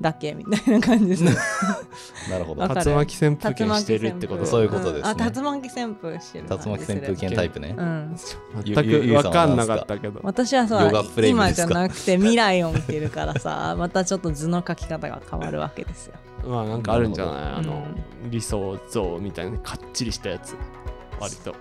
[0.00, 1.24] だけみたいな感じです。
[2.30, 2.62] なるほど。
[2.62, 2.68] わ。
[2.68, 2.90] かる。
[2.90, 5.14] 竜巻旋風剣してるってことそういうことですね。
[5.14, 5.20] ん。
[5.22, 7.74] あ竜巻旋風してる竜巻旋風剣タイプね。
[7.76, 8.16] うん。
[8.64, 10.20] 全く分かんなかったけど。
[10.22, 16.14] 私はそう今じゃなくて未来を見てるからさまたちょっと図の描き方が変わるわけですよ。
[16.46, 17.34] まあなんかあるんじゃない？
[17.34, 17.84] あほどの、
[18.30, 20.54] 理想像みたいなかっちりしたやつ
[21.20, 21.54] 割と。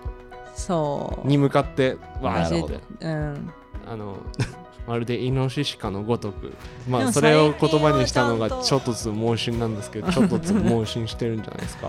[0.54, 1.28] そう。
[1.28, 2.80] に向かってわーって。
[3.00, 3.50] うん。
[3.88, 4.16] あの
[4.88, 6.52] まるでイノシシかのごとく。
[6.88, 11.88] まあそれを言葉にしたのがちょっとずつ盲信なんですけどちょっとずつ盲信してるんじゃないですか？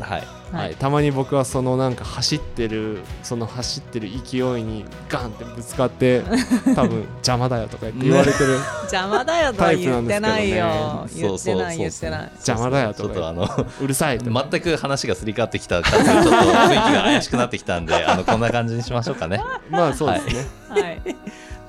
[0.00, 0.22] はい。
[0.52, 6.22] はい、たまに僕はそのなんか走ってるその走ってる勢いにガンってぶつかって
[6.76, 8.52] 多分邪魔だよとか言われてる
[8.86, 10.56] 邪魔だよとは言ってないよ。
[10.56, 11.26] タイプなんですけどね。
[11.26, 19.40] 言ってない言ってない邪魔だよちょっとか言ってのうるさい全く話がすり替わってきた感じでちょっと雰囲気が怪しくなってきたんであのこんな感じにしましょうかね。
[19.70, 21.02] まあそうですね、はい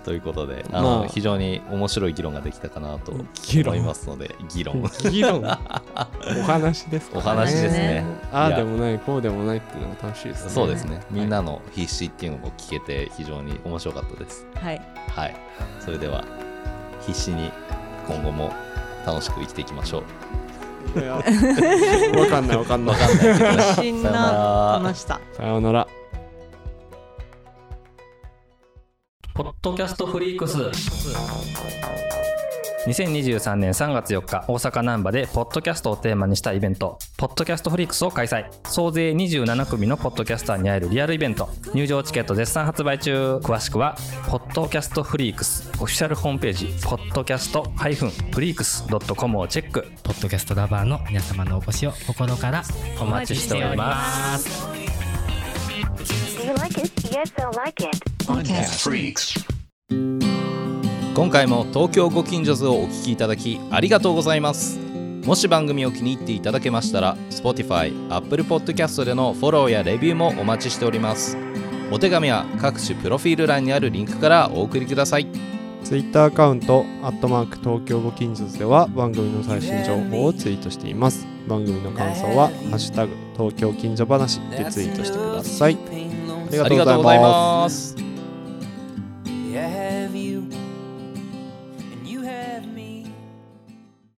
[0.05, 1.07] ということであの、まあ。
[1.07, 3.13] 非常に面白い議論ができたかなと
[3.49, 4.83] 議論思いますので 議論？
[5.09, 5.43] 議論。
[5.43, 7.93] お話ですかおね話ですね。
[7.93, 8.03] いや。
[8.31, 10.51] ああでもないこうでもないっていうのが楽しいですね。
[10.51, 11.01] そうですね。
[11.09, 14.45] みんなの必死っていうのを聞けて非常に面白かったです。
[14.53, 14.81] はい。
[15.09, 15.35] はい。
[15.79, 16.23] それでは
[17.01, 17.51] 必死に
[18.07, 18.53] 今後も
[19.07, 20.03] 楽しく生きていきましょ
[20.95, 20.99] う。
[20.99, 21.15] いや。
[21.15, 21.23] わ
[22.27, 22.95] かんないわかんない。
[22.95, 23.27] わかんない。
[23.27, 24.31] けどね自信さよなな
[24.73, 24.79] ら。
[24.81, 25.87] ましたさようなら
[29.65, 30.59] ポッドキャストフリークス
[32.87, 43.97] 2023年3月4日大阪難波でポッドキャストをテーマにしたイベントポッドキャストフリークスを開催総勢27組のポッドキャスターに会えるリアルイベント入場チケット絶賛発売中詳しくは
[44.29, 47.89] ポッドキャストフリークスオフィシャルホームページポッドキャストフ
[48.41, 48.85] リークス
[49.15, 52.61] .com をチェックポッドキャストラバーの皆様のお越しを心から
[53.01, 54.63] お待ちしております
[56.37, 56.91] Do you like it?
[57.07, 57.97] Yes, I like it.
[58.27, 59.54] Podcast Freaks.
[61.15, 64.79] 今回も東京ご近所図をお聞きいただきありがとうございます。
[65.23, 71.37] もし番組を気に入っていただけましたら Spotify、Apple Podcast でのフォローやレビューもお待ちしております。
[71.89, 75.27] お手紙は各種プロフィール欄にあるリンクからお送りください。
[75.83, 81.27] ツイッターアカウント、アットマーク東京ご近所図では番組の最新情報をツイートしています。
[81.47, 85.77] 番組の感想は、ハッシュタグ東京近所話でツイートしてください。
[85.77, 88.14] ありありがとうございます
[89.61, 90.64] have you.